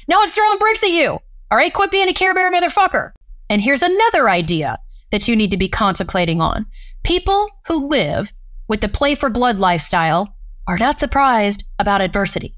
No 0.08 0.18
one's 0.18 0.32
throwing 0.32 0.58
bricks 0.58 0.82
at 0.82 0.90
you. 0.90 1.18
All 1.50 1.58
right, 1.58 1.72
quit 1.72 1.90
being 1.90 2.08
a 2.08 2.12
Care 2.12 2.34
Bear 2.34 2.50
motherfucker. 2.50 3.12
And 3.50 3.60
here's 3.60 3.82
another 3.82 4.30
idea 4.30 4.78
that 5.10 5.28
you 5.28 5.36
need 5.36 5.50
to 5.50 5.56
be 5.56 5.68
contemplating 5.68 6.40
on. 6.40 6.66
People 7.02 7.48
who 7.66 7.88
live 7.88 8.32
with 8.68 8.80
the 8.80 8.88
play 8.88 9.14
for 9.14 9.28
blood 9.28 9.58
lifestyle 9.58 10.34
are 10.66 10.78
not 10.78 10.98
surprised 10.98 11.64
about 11.78 12.00
adversity. 12.00 12.56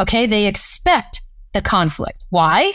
Okay, 0.00 0.26
they 0.26 0.46
expect 0.46 1.22
the 1.52 1.60
conflict. 1.60 2.24
Why? 2.30 2.72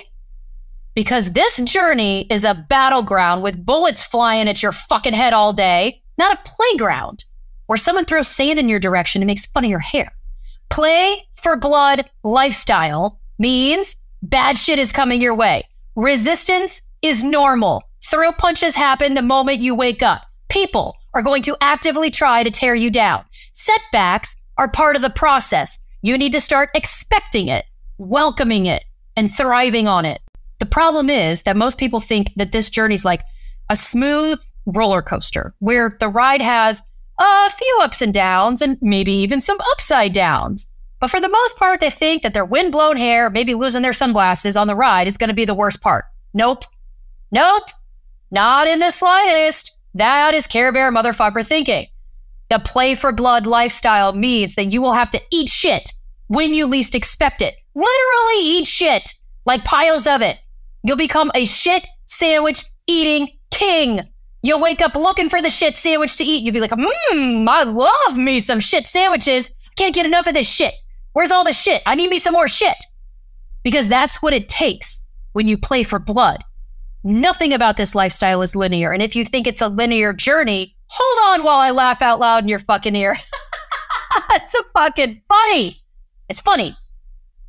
Because 0.95 1.33
this 1.33 1.57
journey 1.63 2.27
is 2.29 2.43
a 2.43 2.53
battleground 2.53 3.43
with 3.43 3.65
bullets 3.65 4.03
flying 4.03 4.47
at 4.47 4.61
your 4.61 4.71
fucking 4.71 5.13
head 5.13 5.33
all 5.33 5.53
day, 5.53 6.01
not 6.17 6.33
a 6.33 6.49
playground 6.49 7.25
where 7.67 7.77
someone 7.77 8.05
throws 8.05 8.27
sand 8.27 8.59
in 8.59 8.69
your 8.69 8.79
direction 8.79 9.21
and 9.21 9.27
makes 9.27 9.45
fun 9.45 9.63
of 9.63 9.69
your 9.69 9.79
hair. 9.79 10.13
Play 10.69 11.27
for 11.33 11.55
blood 11.55 12.09
lifestyle 12.23 13.19
means 13.39 13.97
bad 14.21 14.57
shit 14.57 14.79
is 14.79 14.91
coming 14.91 15.21
your 15.21 15.35
way. 15.35 15.63
Resistance 15.95 16.81
is 17.01 17.23
normal. 17.23 17.83
Throw 18.05 18.31
punches 18.31 18.75
happen 18.75 19.13
the 19.13 19.21
moment 19.21 19.61
you 19.61 19.75
wake 19.75 20.01
up. 20.01 20.23
People 20.49 20.95
are 21.13 21.21
going 21.21 21.43
to 21.43 21.55
actively 21.61 22.09
try 22.09 22.43
to 22.43 22.51
tear 22.51 22.75
you 22.75 22.89
down. 22.89 23.23
Setbacks 23.51 24.37
are 24.57 24.69
part 24.69 24.95
of 24.95 25.01
the 25.01 25.09
process. 25.09 25.79
You 26.01 26.17
need 26.17 26.31
to 26.33 26.41
start 26.41 26.69
expecting 26.73 27.47
it, 27.47 27.65
welcoming 27.97 28.65
it, 28.65 28.83
and 29.15 29.31
thriving 29.33 29.87
on 29.87 30.05
it. 30.05 30.22
The 30.63 30.69
problem 30.69 31.09
is 31.09 31.41
that 31.41 31.57
most 31.57 31.77
people 31.77 31.99
think 31.99 32.31
that 32.37 32.53
this 32.53 32.69
journey 32.69 32.95
is 32.95 33.03
like 33.03 33.25
a 33.69 33.75
smooth 33.75 34.41
roller 34.65 35.01
coaster 35.01 35.53
where 35.59 35.97
the 35.99 36.07
ride 36.07 36.41
has 36.41 36.81
a 37.19 37.49
few 37.49 37.79
ups 37.81 38.01
and 38.01 38.13
downs 38.13 38.61
and 38.61 38.77
maybe 38.81 39.11
even 39.11 39.41
some 39.41 39.57
upside 39.71 40.13
downs. 40.13 40.71
But 41.01 41.11
for 41.11 41.19
the 41.19 41.27
most 41.27 41.57
part, 41.57 41.81
they 41.81 41.89
think 41.89 42.23
that 42.23 42.33
their 42.33 42.45
wind-blown 42.45 42.95
hair, 42.95 43.29
maybe 43.29 43.55
losing 43.55 43.81
their 43.81 43.91
sunglasses 43.91 44.55
on 44.55 44.67
the 44.67 44.75
ride 44.75 45.05
is 45.05 45.17
going 45.17 45.27
to 45.27 45.33
be 45.33 45.43
the 45.43 45.53
worst 45.53 45.81
part. 45.81 46.05
Nope. 46.33 46.63
Nope. 47.29 47.69
Not 48.31 48.69
in 48.69 48.79
the 48.79 48.91
slightest. 48.91 49.77
That 49.93 50.33
is 50.33 50.47
Care 50.47 50.71
Bear 50.71 50.93
motherfucker 50.93 51.45
thinking. 51.45 51.87
The 52.49 52.59
play 52.59 52.95
for 52.95 53.11
blood 53.11 53.45
lifestyle 53.45 54.13
means 54.13 54.55
that 54.55 54.71
you 54.71 54.81
will 54.81 54.93
have 54.93 55.09
to 55.09 55.21
eat 55.29 55.49
shit 55.49 55.91
when 56.27 56.53
you 56.53 56.67
least 56.67 56.95
expect 56.95 57.41
it. 57.41 57.57
Literally 57.75 58.39
eat 58.39 58.65
shit, 58.65 59.13
like 59.45 59.65
piles 59.65 60.07
of 60.07 60.21
it. 60.21 60.37
You'll 60.83 60.97
become 60.97 61.31
a 61.33 61.45
shit 61.45 61.85
sandwich 62.05 62.65
eating 62.87 63.29
king. 63.51 64.01
You'll 64.41 64.59
wake 64.59 64.81
up 64.81 64.95
looking 64.95 65.29
for 65.29 65.41
the 65.41 65.49
shit 65.49 65.77
sandwich 65.77 66.17
to 66.17 66.25
eat. 66.25 66.43
You'll 66.43 66.53
be 66.53 66.59
like, 66.59 66.71
mmm, 66.71 67.47
I 67.47 67.63
love 67.63 68.17
me 68.17 68.41
some 68.41 68.59
shit 68.59 68.85
sandwiches. 68.87 69.51
Can't 69.77 69.95
get 69.95 70.05
enough 70.05 70.27
of 70.27 70.33
this 70.33 70.49
shit. 70.49 70.73
Where's 71.13 71.31
all 71.31 71.45
the 71.45 71.53
shit? 71.53 71.81
I 71.85 71.95
need 71.95 72.09
me 72.09 72.19
some 72.19 72.33
more 72.33 72.49
shit. 72.49 72.75
Because 73.63 73.87
that's 73.87 74.21
what 74.21 74.33
it 74.33 74.49
takes 74.49 75.05
when 75.31 75.47
you 75.47 75.57
play 75.57 75.83
for 75.83 75.97
blood. 75.97 76.43
Nothing 77.05 77.53
about 77.53 77.77
this 77.77 77.95
lifestyle 77.95 78.41
is 78.41 78.55
linear. 78.55 78.91
And 78.91 79.01
if 79.01 79.15
you 79.15 79.23
think 79.23 79.47
it's 79.47 79.61
a 79.61 79.69
linear 79.69 80.11
journey, 80.11 80.75
hold 80.87 81.39
on 81.39 81.45
while 81.45 81.59
I 81.59 81.71
laugh 81.71 82.01
out 82.01 82.19
loud 82.19 82.43
in 82.43 82.49
your 82.49 82.59
fucking 82.59 82.95
ear. 82.95 83.15
it's 84.31 84.55
a 84.55 84.63
fucking 84.73 85.21
funny. 85.29 85.81
It's 86.27 86.41
funny. 86.41 86.75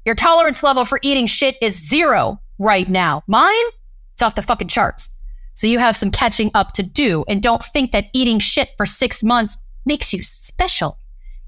Your 0.04 0.14
tolerance 0.14 0.62
level 0.62 0.84
for 0.84 1.00
eating 1.02 1.26
shit 1.26 1.56
is 1.60 1.88
zero 1.88 2.40
right 2.58 2.88
now. 2.88 3.22
Mine, 3.26 3.52
it's 4.12 4.22
off 4.22 4.34
the 4.34 4.42
fucking 4.42 4.68
charts. 4.68 5.10
So 5.54 5.66
you 5.66 5.78
have 5.78 5.96
some 5.96 6.10
catching 6.10 6.50
up 6.54 6.72
to 6.72 6.82
do. 6.82 7.24
And 7.28 7.42
don't 7.42 7.62
think 7.62 7.92
that 7.92 8.08
eating 8.12 8.38
shit 8.38 8.70
for 8.76 8.86
six 8.86 9.22
months 9.22 9.58
makes 9.86 10.12
you 10.12 10.22
special. 10.22 10.98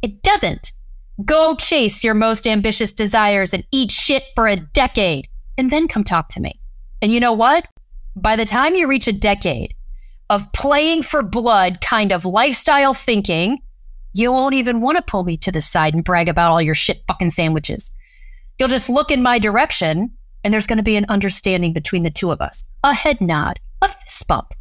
It 0.03 0.23
doesn't. 0.23 0.73
Go 1.25 1.55
chase 1.55 2.05
your 2.05 2.15
most 2.15 2.47
ambitious 2.47 2.93
desires 2.93 3.55
and 3.55 3.65
eat 3.73 3.91
shit 3.91 4.25
for 4.35 4.47
a 4.47 4.57
decade 4.57 5.29
and 5.57 5.71
then 5.71 5.89
come 5.89 6.05
talk 6.05 6.29
to 6.31 6.41
me. 6.41 6.61
And 7.01 7.13
you 7.13 7.21
know 7.21 7.33
what? 7.33 7.67
By 8.15 8.37
the 8.37 8.45
time 8.45 8.75
you 8.75 8.87
reach 8.87 9.09
a 9.09 9.13
decade 9.13 9.75
of 10.29 10.53
playing 10.53 11.03
for 11.03 11.23
blood 11.23 11.81
kind 11.81 12.13
of 12.13 12.25
lifestyle 12.25 12.95
thinking, 12.95 13.59
you 14.13 14.33
won't 14.33 14.55
even 14.55 14.81
want 14.81 14.97
to 14.97 15.03
pull 15.03 15.25
me 15.25 15.37
to 15.39 15.53
the 15.53 15.61
side 15.61 15.95
and 15.95 16.05
brag 16.05 16.29
about 16.29 16.51
all 16.51 16.63
your 16.63 16.75
shit 16.75 17.03
fucking 17.07 17.31
sandwiches. 17.31 17.93
You'll 18.59 18.69
just 18.69 18.89
look 18.89 19.11
in 19.11 19.23
my 19.23 19.39
direction 19.39 20.11
and 20.47 20.55
there's 20.55 20.69
going 20.69 20.77
to 20.77 20.85
be 20.85 20.95
an 20.95 21.07
understanding 21.09 21.73
between 21.73 22.05
the 22.05 22.11
two 22.11 22.31
of 22.31 22.41
us. 22.41 22.63
A 22.85 22.95
head 22.95 23.21
nod, 23.21 23.59
a 23.83 23.89
fist 23.89 24.29
bump, 24.29 24.55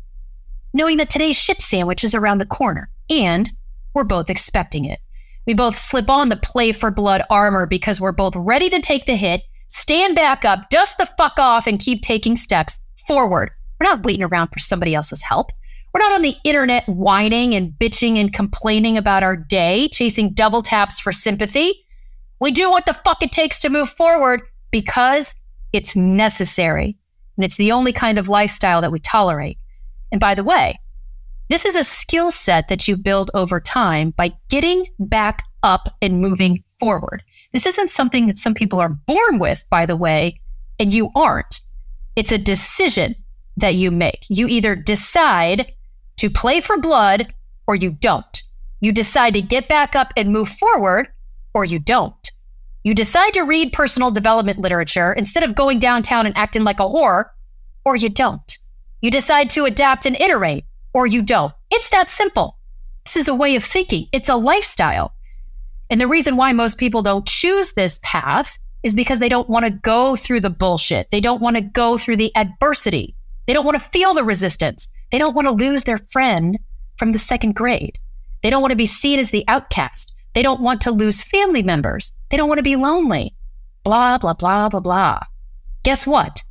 knowing 0.74 0.98
that 0.98 1.12
today's 1.12 1.40
shit 1.40 1.62
sandwich 1.62 2.04
is 2.04 2.16
around 2.16 2.40
the 2.40 2.48
corner 2.48 2.90
and 3.08 3.52
we're 3.94 4.04
both 4.04 4.32
expecting 4.32 4.86
it. 4.86 5.00
We 5.46 5.54
both 5.54 5.78
slip 5.78 6.10
on 6.10 6.30
the 6.30 6.38
play 6.38 6.72
for 6.72 6.90
blood 6.90 7.22
armor 7.30 7.68
because 7.68 8.02
we're 8.02 8.14
both 8.14 8.36
ready 8.36 8.68
to 8.72 8.80
take 8.80 9.06
the 9.06 9.16
hit, 9.16 9.44
stand 9.68 10.16
back 10.16 10.44
up, 10.44 10.72
dust 10.72 10.98
the 10.98 11.08
fuck 11.20 11.38
off, 11.38 11.68
and 11.68 11.80
keep 11.80 12.02
taking 12.02 12.36
steps 12.36 12.80
forward. 13.08 13.52
We're 13.80 13.86
not 13.86 14.04
waiting 14.04 14.24
around 14.24 14.48
for 14.48 14.58
somebody 14.58 14.96
else's 14.96 15.22
help. 15.22 15.52
We're 15.94 16.00
not 16.00 16.14
on 16.14 16.24
the 16.24 16.36
internet 16.44 16.90
whining 16.90 17.54
and 17.54 17.74
bitching 17.74 18.18
and 18.18 18.34
complaining 18.34 18.98
about 18.98 19.22
our 19.22 19.38
day, 19.38 19.88
chasing 19.90 20.34
double 20.34 20.64
taps 20.64 21.00
for 21.00 21.12
sympathy. 21.12 21.86
We 22.42 22.50
do 22.50 22.72
what 22.72 22.88
the 22.88 22.96
fuck 22.96 23.22
it 23.22 23.32
takes 23.32 23.60
to 23.60 23.70
move 23.70 23.90
forward 23.92 24.42
because 24.72 25.36
it's 25.76 25.96
necessary. 25.96 26.98
And 27.38 27.44
it's 27.44 27.58
the 27.58 27.72
only 27.72 27.92
kind 27.92 28.18
of 28.18 28.30
lifestyle 28.30 28.82
that 28.82 28.92
we 28.92 29.00
tolerate. 29.00 29.58
And 30.12 30.22
by 30.22 30.36
the 30.36 30.44
way, 30.44 30.80
this 31.50 31.66
is 31.66 31.76
a 31.76 31.84
skill 31.84 32.32
set 32.32 32.70
that 32.70 32.88
you 32.88 32.98
build 32.98 33.30
over 33.34 33.60
time 33.60 34.12
by 34.12 34.32
getting 34.50 34.88
back 34.98 35.44
up 35.62 35.90
and 36.02 36.22
moving 36.22 36.64
forward. 36.80 37.24
This 37.54 37.66
isn't 37.66 37.90
something 37.90 38.28
that 38.28 38.40
some 38.40 38.54
people 38.54 38.80
are 38.80 38.90
born 38.90 39.38
with, 39.40 39.66
by 39.70 39.86
the 39.86 39.96
way, 39.96 40.40
and 40.80 40.94
you 40.94 41.12
aren't. 41.16 41.60
It's 42.16 42.32
a 42.32 42.38
decision 42.38 43.16
that 43.58 43.76
you 43.76 43.92
make. 43.92 44.26
You 44.30 44.48
either 44.48 44.76
decide 44.76 45.74
to 46.18 46.30
play 46.30 46.62
for 46.62 46.78
blood 46.78 47.34
or 47.68 47.76
you 47.76 47.92
don't. 47.92 48.44
You 48.80 48.92
decide 48.92 49.34
to 49.34 49.42
get 49.42 49.68
back 49.68 49.96
up 49.96 50.14
and 50.18 50.32
move 50.32 50.50
forward 50.50 51.10
or 51.54 51.66
you 51.66 51.80
don't. 51.80 52.32
You 52.86 52.94
decide 52.94 53.34
to 53.34 53.42
read 53.42 53.74
personal 53.74 54.12
development 54.12 54.60
literature 54.60 55.12
instead 55.12 55.42
of 55.42 55.56
going 55.56 55.80
downtown 55.80 56.28
and 56.28 56.38
acting 56.38 56.64
like 56.64 56.80
a 56.80 56.84
whore, 56.84 57.32
or 57.84 57.96
you 57.96 58.10
don't. 58.10 58.60
You 59.02 59.10
decide 59.10 59.50
to 59.50 59.66
adapt 59.66 60.06
and 60.06 60.16
iterate, 60.22 60.66
or 60.94 61.08
you 61.08 61.24
don't. 61.24 61.52
It's 61.72 61.90
that 61.90 62.12
simple. 62.12 62.60
This 63.04 63.18
is 63.18 63.28
a 63.28 63.34
way 63.34 63.56
of 63.56 63.64
thinking, 63.64 64.08
it's 64.12 64.30
a 64.30 64.36
lifestyle. 64.36 65.16
And 65.90 66.00
the 66.00 66.08
reason 66.08 66.38
why 66.38 66.54
most 66.54 66.78
people 66.78 67.02
don't 67.02 67.26
choose 67.26 67.74
this 67.74 68.00
path 68.04 68.60
is 68.84 68.94
because 68.94 69.18
they 69.18 69.30
don't 69.30 69.50
want 69.50 69.66
to 69.66 69.72
go 69.72 70.16
through 70.16 70.42
the 70.42 70.52
bullshit. 70.52 71.10
They 71.10 71.22
don't 71.22 71.42
want 71.42 71.56
to 71.56 71.64
go 71.64 71.98
through 71.98 72.18
the 72.18 72.36
adversity. 72.36 73.16
They 73.48 73.54
don't 73.54 73.66
want 73.66 73.82
to 73.82 73.90
feel 73.90 74.14
the 74.14 74.24
resistance. 74.24 74.90
They 75.12 75.18
don't 75.18 75.36
want 75.36 75.48
to 75.48 75.54
lose 75.54 75.86
their 75.86 75.98
friend 75.98 76.60
from 76.98 77.14
the 77.14 77.18
second 77.18 77.56
grade. 77.56 77.98
They 78.44 78.52
don't 78.52 78.62
want 78.62 78.74
to 78.74 78.78
be 78.78 78.86
seen 78.86 79.18
as 79.18 79.32
the 79.32 79.44
outcast. 79.48 80.14
They 80.36 80.44
don't 80.44 80.62
want 80.62 80.82
to 80.82 80.92
lose 80.92 81.22
family 81.22 81.64
members. 81.64 82.12
They 82.30 82.38
don't 82.38 82.50
want 82.50 82.60
to 82.60 82.64
be 82.64 82.76
lonely. 82.76 83.34
Blah, 83.84 84.18
blah, 84.18 84.34
blah, 84.34 84.70
blah, 84.70 84.82
blah. 84.82 85.20
Guess 85.84 86.06
what? 86.06 86.44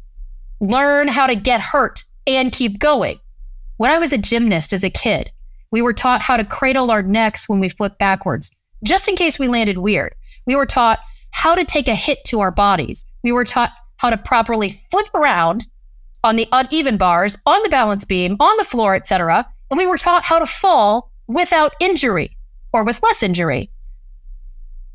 Learn 0.61 1.09
how 1.09 1.27
to 1.27 1.35
get 1.35 1.61
hurt 1.61 2.03
and 2.27 2.51
keep 2.51 2.79
going. 2.79 3.21
When 3.77 3.91
I 3.91 3.99
was 3.99 4.13
a 4.13 4.19
gymnast 4.19 4.73
as 4.73 4.83
a 4.83 4.91
kid, 4.91 5.31
we 5.71 5.83
were 5.83 5.93
taught 5.93 6.23
how 6.23 6.37
to 6.37 6.45
cradle 6.45 6.91
our 6.91 7.03
necks 7.03 7.49
when 7.49 7.61
we 7.61 7.69
flip 7.69 7.99
backwards, 7.99 8.51
just 8.83 9.07
in 9.07 9.17
case 9.17 9.39
we 9.39 9.49
landed 9.49 9.79
weird. 9.79 10.15
We 10.47 10.57
were 10.57 10.67
taught 10.67 11.01
how 11.33 11.55
to 11.55 11.65
take 11.65 11.89
a 11.89 11.95
hit 11.95 12.25
to 12.27 12.41
our 12.41 12.53
bodies. 12.53 13.07
We 13.23 13.33
were 13.33 13.45
taught 13.45 13.73
how 13.97 14.11
to 14.11 14.17
properly 14.17 14.81
flip 14.91 15.13
around 15.15 15.67
on 16.23 16.37
the 16.37 16.49
uneven 16.53 16.97
bars, 16.97 17.37
on 17.45 17.63
the 17.63 17.69
balance 17.69 18.05
beam, 18.05 18.37
on 18.41 18.57
the 18.57 18.65
floor, 18.65 18.95
etc. 18.95 19.47
And 19.71 19.77
we 19.77 19.87
were 19.87 19.99
taught 19.99 20.25
how 20.25 20.39
to 20.39 20.47
fall 20.47 21.11
without 21.27 21.75
injury 21.81 22.37
or 22.73 22.85
with 22.85 23.03
less 23.03 23.23
injury. 23.23 23.71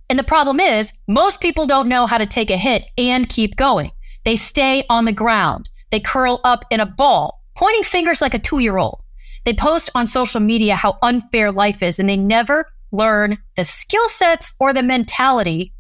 And 0.10 0.18
the 0.18 0.24
problem 0.24 0.60
is, 0.60 0.92
most 1.08 1.40
people 1.40 1.68
don't 1.68 1.88
know 1.88 2.08
how 2.08 2.18
to 2.18 2.26
take 2.26 2.50
a 2.50 2.58
hit 2.58 2.86
and 2.98 3.30
keep 3.30 3.56
going. 3.56 3.92
They 4.26 4.36
stay 4.36 4.84
on 4.90 5.06
the 5.06 5.12
ground. 5.12 5.70
They 5.92 6.00
curl 6.00 6.42
up 6.44 6.66
in 6.72 6.80
a 6.80 6.86
ball, 6.86 7.44
pointing 7.56 7.84
fingers 7.84 8.22
like 8.22 8.34
a 8.34 8.40
two 8.40 8.60
year 8.60 8.78
old. 8.78 9.04
They 9.46 9.54
post 9.54 9.90
on 9.96 10.08
social 10.08 10.40
media 10.40 10.76
how 10.76 10.98
unfair 11.02 11.52
life 11.52 11.82
is, 11.82 12.00
and 12.00 12.10
they 12.10 12.18
never 12.18 12.66
learn 12.92 13.38
the 13.56 13.64
skill 13.64 14.10
sets 14.10 14.56
or 14.60 14.74
the 14.74 14.84
mentality 14.84 15.74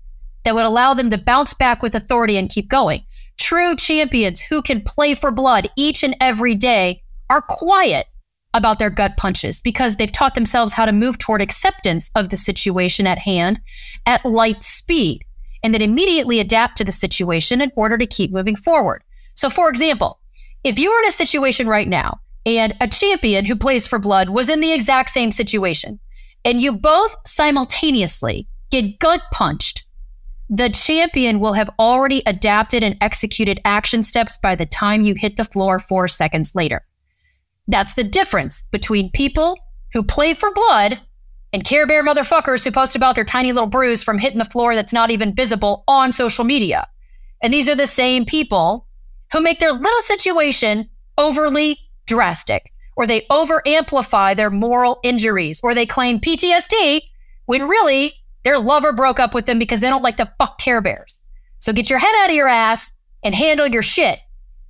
that 0.43 0.55
would 0.55 0.65
allow 0.65 0.93
them 0.93 1.09
to 1.09 1.17
bounce 1.17 1.53
back 1.53 1.81
with 1.81 1.95
authority 1.95 2.37
and 2.37 2.49
keep 2.49 2.69
going. 2.69 3.03
True 3.37 3.75
champions 3.75 4.41
who 4.41 4.61
can 4.61 4.81
play 4.81 5.13
for 5.13 5.31
blood 5.31 5.69
each 5.75 6.03
and 6.03 6.15
every 6.21 6.55
day 6.55 7.01
are 7.29 7.41
quiet 7.41 8.07
about 8.53 8.79
their 8.79 8.89
gut 8.89 9.15
punches 9.17 9.62
because 9.62 9.95
they've 9.95 10.12
taught 10.12 10.35
themselves 10.35 10.73
how 10.73 10.85
to 10.85 10.91
move 10.91 11.17
toward 11.17 11.41
acceptance 11.41 12.09
of 12.15 12.29
the 12.29 12.38
situation 12.38 13.05
at 13.05 13.19
hand 13.19 13.59
at 14.05 14.25
light 14.25 14.63
speed 14.63 15.23
and 15.63 15.73
then 15.73 15.81
immediately 15.81 16.39
adapt 16.39 16.77
to 16.77 16.83
the 16.83 16.91
situation 16.91 17.62
in 17.62 17.71
order 17.75 17.97
to 17.97 18.07
keep 18.07 18.31
moving 18.31 18.55
forward. 18.55 19.03
So, 19.35 19.49
for 19.49 19.69
example, 19.69 20.19
if 20.63 20.79
you 20.79 20.89
were 20.89 20.99
in 21.03 21.09
a 21.09 21.12
situation 21.12 21.67
right 21.67 21.88
now 21.88 22.19
and 22.45 22.75
a 22.81 22.88
champion 22.88 23.45
who 23.45 23.55
plays 23.55 23.88
for 23.88 23.99
blood 23.99 24.29
was 24.29 24.49
in 24.49 24.62
the 24.62 24.73
exact 24.73 25.09
same 25.09 25.31
situation, 25.31 25.99
and 26.45 26.62
you 26.62 26.71
both 26.71 27.15
simultaneously 27.25 28.47
get 28.71 28.99
gut 28.99 29.21
punched, 29.31 29.85
the 30.49 30.69
champion 30.69 31.39
will 31.39 31.53
have 31.53 31.69
already 31.77 32.23
adapted 32.25 32.83
and 32.83 32.97
executed 33.01 33.62
action 33.65 34.03
steps 34.03 34.38
by 34.38 34.55
the 34.55 34.65
time 34.65 35.03
you 35.03 35.13
hit 35.15 35.38
the 35.38 35.45
floor 35.45 35.77
four 35.77 36.07
seconds 36.07 36.55
later. 36.55 36.83
That's 37.69 37.93
the 37.93 38.03
difference 38.03 38.63
between 38.71 39.12
people 39.12 39.55
who 39.93 40.01
play 40.01 40.34
for 40.34 40.51
blood 40.51 40.99
and 41.53 41.63
Care 41.63 41.86
Bear 41.86 42.03
motherfuckers 42.03 42.63
who 42.63 42.71
post 42.71 42.95
about 42.95 43.13
their 43.13 43.23
tiny 43.23 43.51
little 43.51 43.69
bruise 43.69 44.03
from 44.03 44.17
hitting 44.17 44.39
the 44.39 44.45
floor 44.45 44.73
that's 44.73 44.91
not 44.91 45.12
even 45.12 45.36
visible 45.36 45.84
on 45.88 46.12
social 46.12 46.43
media. 46.43 46.88
And 47.43 47.53
these 47.53 47.69
are 47.69 47.75
the 47.75 47.86
same 47.86 48.25
people 48.25 48.88
who 49.32 49.41
make 49.41 49.60
their 49.60 49.71
little 49.71 49.99
situation 50.01 50.89
overly 51.15 51.77
drastic, 52.08 52.73
or 52.97 53.05
they 53.05 53.27
over 53.29 53.62
amplify 53.67 54.34
their 54.34 54.49
moral 54.49 54.99
injuries, 55.03 55.62
or 55.63 55.75
they 55.75 55.86
claim 55.86 56.19
PTSD 56.19 57.01
when 57.45 57.67
really 57.67 58.13
their 58.43 58.58
lover 58.58 58.93
broke 58.93 59.19
up 59.19 59.36
with 59.36 59.45
them 59.45 59.60
because 59.60 59.79
they 59.79 59.89
don't 59.89 60.03
like 60.03 60.17
to 60.17 60.34
fuck 60.39 60.58
Care 60.58 60.82
Bears. 60.82 61.21
So 61.60 61.71
get 61.71 61.89
your 61.89 61.99
head 61.99 62.15
out 62.23 62.29
of 62.32 62.36
your 62.36 62.47
ass 62.47 62.93
and 63.23 63.36
handle 63.36 63.67
your 63.67 63.84
shit. 63.84 64.19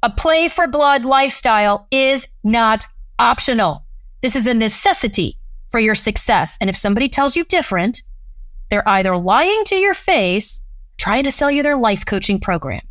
A 0.01 0.09
play 0.09 0.47
for 0.47 0.65
blood 0.65 1.03
lifestyle 1.03 1.87
is 1.91 2.27
not 2.41 2.85
optional. 3.17 3.83
This 4.21 4.35
is 4.35 4.47
a 4.47 4.53
necessity 4.53 5.37
for 5.69 5.79
your 5.79 5.95
success. 5.95 6.57
And 6.61 6.69
if 6.69 6.77
somebody 6.77 7.09
tells 7.09 7.35
you 7.35 7.43
different, 7.43 8.01
they're 8.69 8.87
either 8.87 9.17
lying 9.17 9.63
to 9.65 9.75
your 9.75 9.93
face, 9.93 10.63
trying 10.97 11.23
to 11.23 11.31
sell 11.31 11.51
you 11.51 11.63
their 11.63 11.75
life 11.75 12.05
coaching 12.05 12.39
program. 12.39 12.81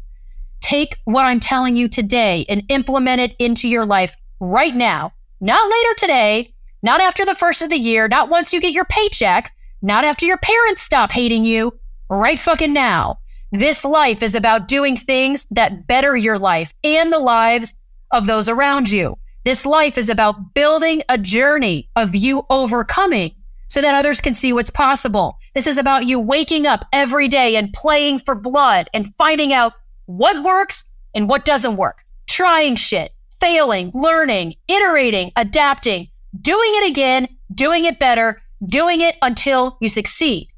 Take 0.61 0.99
what 1.05 1.25
I'm 1.25 1.41
telling 1.41 1.77
you 1.77 1.89
today 1.89 2.45
and 2.49 2.65
implement 2.69 3.21
it 3.21 3.37
into 3.39 3.69
your 3.69 3.87
life 3.87 4.15
right 4.39 4.75
now, 4.75 5.15
not 5.41 5.71
later 5.71 5.95
today, 5.97 6.55
not 6.83 7.01
after 7.01 7.25
the 7.25 7.35
first 7.35 7.63
of 7.63 7.71
the 7.71 7.79
year, 7.79 8.07
not 8.07 8.29
once 8.29 8.53
you 8.53 8.61
get 8.61 8.75
your 8.75 8.85
paycheck, 8.85 9.55
not 9.81 10.05
after 10.05 10.27
your 10.27 10.39
parents 10.39 10.83
stop 10.83 11.13
hating 11.13 11.45
you, 11.45 11.79
right 12.11 12.39
fucking 12.39 12.73
now. 12.73 13.19
This 13.51 13.85
life 13.85 14.23
is 14.23 14.35
about 14.35 14.69
doing 14.69 14.97
things 14.97 15.47
that 15.51 15.87
better 15.87 16.17
your 16.17 16.39
life 16.39 16.75
and 16.85 17.11
the 17.13 17.19
lives 17.19 17.75
of 18.11 18.27
those 18.27 18.49
around 18.49 18.91
you. 18.91 19.17
This 19.45 19.65
life 19.65 19.97
is 19.97 20.11
about 20.11 20.53
building 20.55 21.03
a 21.09 21.17
journey 21.17 21.89
of 21.97 22.15
you 22.15 22.45
overcoming 22.51 23.35
so 23.69 23.81
that 23.81 23.95
others 23.95 24.21
can 24.21 24.35
see 24.35 24.53
what's 24.53 24.71
possible. 24.71 25.39
This 25.55 25.67
is 25.67 25.79
about 25.79 26.07
you 26.07 26.21
waking 26.21 26.67
up 26.67 26.85
every 26.93 27.29
day 27.29 27.57
and 27.57 27.73
playing 27.73 28.19
for 28.19 28.35
blood 28.35 28.91
and 28.93 29.15
finding 29.17 29.53
out 29.53 29.73
what 30.05 30.43
works 30.43 30.85
and 31.15 31.29
what 31.29 31.47
doesn't 31.47 31.77
work, 31.77 32.05
trying 32.27 32.77
shit, 32.77 33.13
failing, 33.41 33.91
learning, 33.95 34.55
iterating, 34.69 35.33
adapting, 35.37 36.09
doing 36.39 36.71
it 36.75 36.91
again, 36.91 37.29
doing 37.55 37.87
it 37.87 37.99
better, 37.99 38.43
doing 38.67 39.01
it 39.01 39.17
until 39.23 39.79
you 39.81 39.89
succeed. 39.89 40.49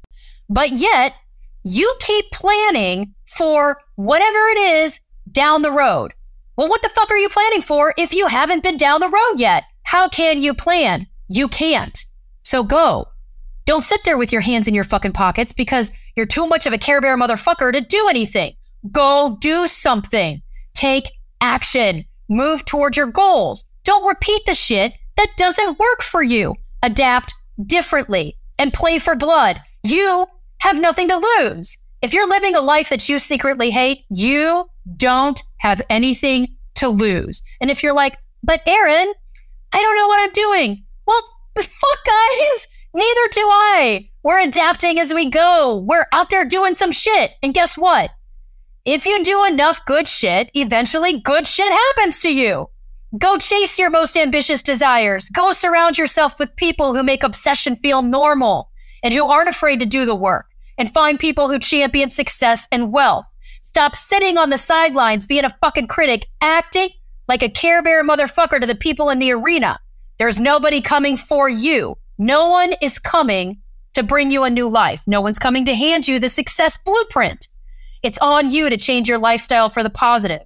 But 0.49 0.73
yet, 0.73 1.13
you 1.63 1.93
keep 1.99 2.31
planning 2.31 3.13
for 3.27 3.77
whatever 3.95 4.39
it 4.49 4.57
is 4.57 4.99
down 5.31 5.61
the 5.61 5.71
road. 5.71 6.13
Well, 6.57 6.67
what 6.67 6.81
the 6.81 6.89
fuck 6.89 7.09
are 7.09 7.17
you 7.17 7.29
planning 7.29 7.61
for 7.61 7.93
if 7.97 8.13
you 8.13 8.27
haven't 8.27 8.63
been 8.63 8.77
down 8.77 8.99
the 8.99 9.09
road 9.09 9.39
yet? 9.39 9.63
How 9.83 10.07
can 10.07 10.41
you 10.41 10.53
plan? 10.53 11.07
You 11.27 11.47
can't. 11.47 12.03
So 12.43 12.63
go. 12.63 13.07
Don't 13.65 13.83
sit 13.83 14.03
there 14.03 14.17
with 14.17 14.31
your 14.31 14.41
hands 14.41 14.67
in 14.67 14.75
your 14.75 14.83
fucking 14.83 15.13
pockets 15.13 15.53
because 15.53 15.91
you're 16.15 16.25
too 16.25 16.47
much 16.47 16.65
of 16.65 16.73
a 16.73 16.77
Care 16.77 16.99
Bear 16.99 17.17
motherfucker 17.17 17.71
to 17.71 17.81
do 17.81 18.07
anything. 18.09 18.53
Go 18.91 19.37
do 19.39 19.67
something. 19.67 20.41
Take 20.73 21.11
action. 21.39 22.05
Move 22.27 22.65
towards 22.65 22.97
your 22.97 23.07
goals. 23.07 23.65
Don't 23.83 24.07
repeat 24.07 24.41
the 24.45 24.53
shit 24.53 24.93
that 25.17 25.37
doesn't 25.37 25.79
work 25.79 26.01
for 26.01 26.23
you. 26.23 26.55
Adapt 26.83 27.33
differently 27.65 28.37
and 28.57 28.73
play 28.73 28.99
for 28.99 29.15
blood. 29.15 29.61
You 29.83 30.25
have 30.61 30.79
nothing 30.79 31.07
to 31.09 31.21
lose. 31.39 31.77
If 32.01 32.13
you're 32.13 32.29
living 32.29 32.55
a 32.55 32.61
life 32.61 32.89
that 32.89 33.07
you 33.09 33.19
secretly 33.19 33.71
hate, 33.71 34.05
you 34.09 34.69
don't 34.97 35.41
have 35.57 35.81
anything 35.89 36.55
to 36.75 36.87
lose. 36.87 37.41
And 37.59 37.69
if 37.69 37.83
you're 37.83 37.93
like, 37.93 38.17
but 38.43 38.61
Erin, 38.67 39.13
I 39.73 39.81
don't 39.81 39.95
know 39.95 40.07
what 40.07 40.21
I'm 40.21 40.31
doing. 40.31 40.85
Well, 41.05 41.21
fuck, 41.55 42.05
guys. 42.05 42.67
Neither 42.93 43.27
do 43.31 43.41
I. 43.41 44.09
We're 44.23 44.41
adapting 44.41 44.99
as 44.99 45.13
we 45.13 45.29
go. 45.29 45.83
We're 45.87 46.07
out 46.11 46.29
there 46.29 46.45
doing 46.45 46.75
some 46.75 46.91
shit. 46.91 47.31
And 47.41 47.53
guess 47.53 47.77
what? 47.77 48.11
If 48.85 49.05
you 49.05 49.23
do 49.23 49.45
enough 49.45 49.85
good 49.85 50.07
shit, 50.07 50.51
eventually 50.53 51.19
good 51.19 51.47
shit 51.47 51.71
happens 51.71 52.19
to 52.21 52.33
you. 52.33 52.69
Go 53.17 53.37
chase 53.37 53.77
your 53.77 53.89
most 53.89 54.15
ambitious 54.15 54.63
desires. 54.63 55.29
Go 55.29 55.51
surround 55.51 55.97
yourself 55.97 56.39
with 56.39 56.55
people 56.55 56.93
who 56.93 57.03
make 57.03 57.23
obsession 57.23 57.75
feel 57.75 58.01
normal 58.01 58.71
and 59.03 59.13
who 59.13 59.25
aren't 59.25 59.49
afraid 59.49 59.79
to 59.79 59.85
do 59.85 60.05
the 60.05 60.15
work. 60.15 60.50
And 60.81 60.91
find 60.91 61.19
people 61.19 61.47
who 61.47 61.59
champion 61.59 62.09
success 62.09 62.67
and 62.71 62.91
wealth. 62.91 63.27
Stop 63.61 63.95
sitting 63.95 64.35
on 64.35 64.49
the 64.49 64.57
sidelines 64.57 65.27
being 65.27 65.45
a 65.45 65.55
fucking 65.61 65.85
critic, 65.85 66.25
acting 66.41 66.89
like 67.27 67.43
a 67.43 67.49
Care 67.49 67.83
Bear 67.83 68.03
motherfucker 68.03 68.59
to 68.59 68.65
the 68.65 68.73
people 68.73 69.11
in 69.11 69.19
the 69.19 69.31
arena. 69.31 69.77
There's 70.17 70.39
nobody 70.39 70.81
coming 70.81 71.17
for 71.17 71.47
you. 71.47 71.99
No 72.17 72.49
one 72.49 72.73
is 72.81 72.97
coming 72.97 73.61
to 73.93 74.01
bring 74.01 74.31
you 74.31 74.41
a 74.41 74.49
new 74.49 74.67
life. 74.67 75.03
No 75.05 75.21
one's 75.21 75.37
coming 75.37 75.65
to 75.65 75.75
hand 75.75 76.07
you 76.07 76.17
the 76.17 76.29
success 76.29 76.79
blueprint. 76.79 77.47
It's 78.01 78.17
on 78.17 78.49
you 78.49 78.67
to 78.67 78.75
change 78.75 79.07
your 79.07 79.19
lifestyle 79.19 79.69
for 79.69 79.83
the 79.83 79.91
positive. 79.91 80.41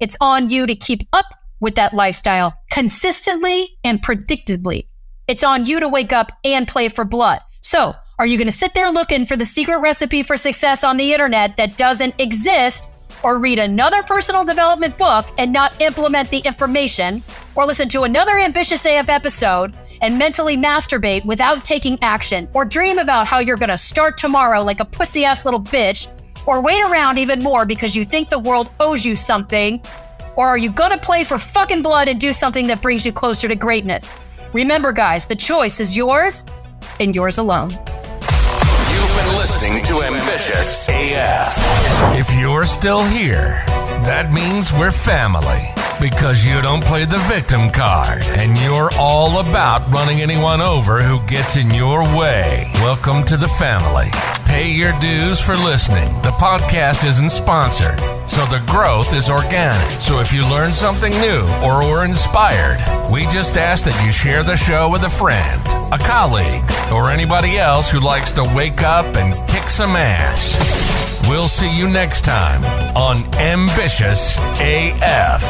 It's 0.00 0.18
on 0.20 0.50
you 0.50 0.66
to 0.66 0.74
keep 0.74 1.08
up 1.14 1.24
with 1.60 1.76
that 1.76 1.94
lifestyle 1.94 2.52
consistently 2.70 3.78
and 3.82 4.02
predictably. 4.02 4.86
It's 5.28 5.42
on 5.42 5.64
you 5.64 5.80
to 5.80 5.88
wake 5.88 6.12
up 6.12 6.30
and 6.44 6.68
play 6.68 6.90
for 6.90 7.06
blood. 7.06 7.40
So, 7.62 7.94
are 8.18 8.26
you 8.26 8.36
going 8.36 8.48
to 8.48 8.52
sit 8.52 8.74
there 8.74 8.90
looking 8.90 9.26
for 9.26 9.36
the 9.36 9.44
secret 9.44 9.78
recipe 9.78 10.24
for 10.24 10.36
success 10.36 10.82
on 10.82 10.96
the 10.96 11.12
internet 11.12 11.56
that 11.56 11.76
doesn't 11.76 12.14
exist? 12.18 12.88
Or 13.22 13.38
read 13.38 13.58
another 13.58 14.02
personal 14.02 14.44
development 14.44 14.98
book 14.98 15.26
and 15.38 15.52
not 15.52 15.80
implement 15.80 16.28
the 16.30 16.38
information? 16.38 17.22
Or 17.54 17.64
listen 17.64 17.88
to 17.90 18.02
another 18.02 18.38
ambitious 18.38 18.84
AF 18.84 19.08
episode 19.08 19.76
and 20.00 20.18
mentally 20.18 20.56
masturbate 20.56 21.24
without 21.24 21.64
taking 21.64 21.98
action, 22.02 22.48
or 22.54 22.64
dream 22.64 22.98
about 22.98 23.26
how 23.26 23.38
you're 23.38 23.56
gonna 23.56 23.78
start 23.78 24.16
tomorrow 24.16 24.62
like 24.62 24.78
a 24.78 24.84
pussy 24.84 25.24
ass 25.24 25.44
little 25.44 25.60
bitch, 25.60 26.06
or 26.46 26.62
wait 26.62 26.80
around 26.82 27.18
even 27.18 27.42
more 27.42 27.66
because 27.66 27.96
you 27.96 28.04
think 28.04 28.30
the 28.30 28.38
world 28.38 28.70
owes 28.78 29.04
you 29.04 29.16
something, 29.16 29.80
or 30.36 30.46
are 30.46 30.58
you 30.58 30.70
gonna 30.70 30.98
play 30.98 31.24
for 31.24 31.36
fucking 31.36 31.82
blood 31.82 32.06
and 32.06 32.20
do 32.20 32.32
something 32.32 32.68
that 32.68 32.80
brings 32.80 33.04
you 33.04 33.10
closer 33.10 33.48
to 33.48 33.56
greatness? 33.56 34.12
Remember, 34.52 34.92
guys, 34.92 35.26
the 35.26 35.34
choice 35.34 35.80
is 35.80 35.96
yours 35.96 36.44
and 37.00 37.12
yours 37.12 37.38
alone. 37.38 37.76
Been 39.18 39.36
listening 39.36 39.82
to 39.86 40.02
Ambitious 40.04 40.88
AF. 40.88 41.52
If 42.14 42.32
you're 42.38 42.64
still 42.64 43.02
here, 43.02 43.64
that 44.06 44.30
means 44.30 44.72
we're 44.72 44.92
family 44.92 45.72
because 46.00 46.46
you 46.46 46.60
don't 46.62 46.84
play 46.84 47.04
the 47.04 47.18
victim 47.26 47.70
card 47.70 48.22
and 48.22 48.56
you're 48.58 48.90
all 48.98 49.40
about 49.48 49.86
running 49.90 50.20
anyone 50.20 50.60
over 50.60 51.02
who 51.02 51.24
gets 51.26 51.56
in 51.56 51.70
your 51.70 52.02
way. 52.16 52.70
Welcome 52.74 53.24
to 53.24 53.36
the 53.36 53.48
family. 53.48 54.06
Pay 54.44 54.70
your 54.70 54.98
dues 55.00 55.40
for 55.40 55.56
listening. 55.56 56.08
The 56.22 56.30
podcast 56.30 57.06
isn't 57.06 57.30
sponsored, 57.30 57.98
so 58.28 58.44
the 58.46 58.62
growth 58.66 59.12
is 59.12 59.28
organic. 59.28 60.00
So 60.00 60.20
if 60.20 60.32
you 60.32 60.42
learn 60.48 60.70
something 60.70 61.12
new 61.12 61.42
or 61.62 61.80
were 61.80 62.04
inspired, 62.04 62.78
we 63.10 63.22
just 63.26 63.56
ask 63.56 63.84
that 63.84 64.04
you 64.06 64.12
share 64.12 64.42
the 64.42 64.56
show 64.56 64.88
with 64.88 65.02
a 65.02 65.10
friend, 65.10 65.62
a 65.92 65.98
colleague, 65.98 66.64
or 66.92 67.10
anybody 67.10 67.58
else 67.58 67.90
who 67.90 68.00
likes 68.00 68.32
to 68.32 68.44
wake 68.44 68.82
up 68.82 69.16
and 69.16 69.34
kick 69.48 69.68
some 69.68 69.96
ass. 69.96 71.17
We'll 71.28 71.46
see 71.48 71.76
you 71.76 71.88
next 71.88 72.24
time 72.24 72.64
on 72.96 73.22
Ambitious 73.34 74.38
AF. 74.60 75.42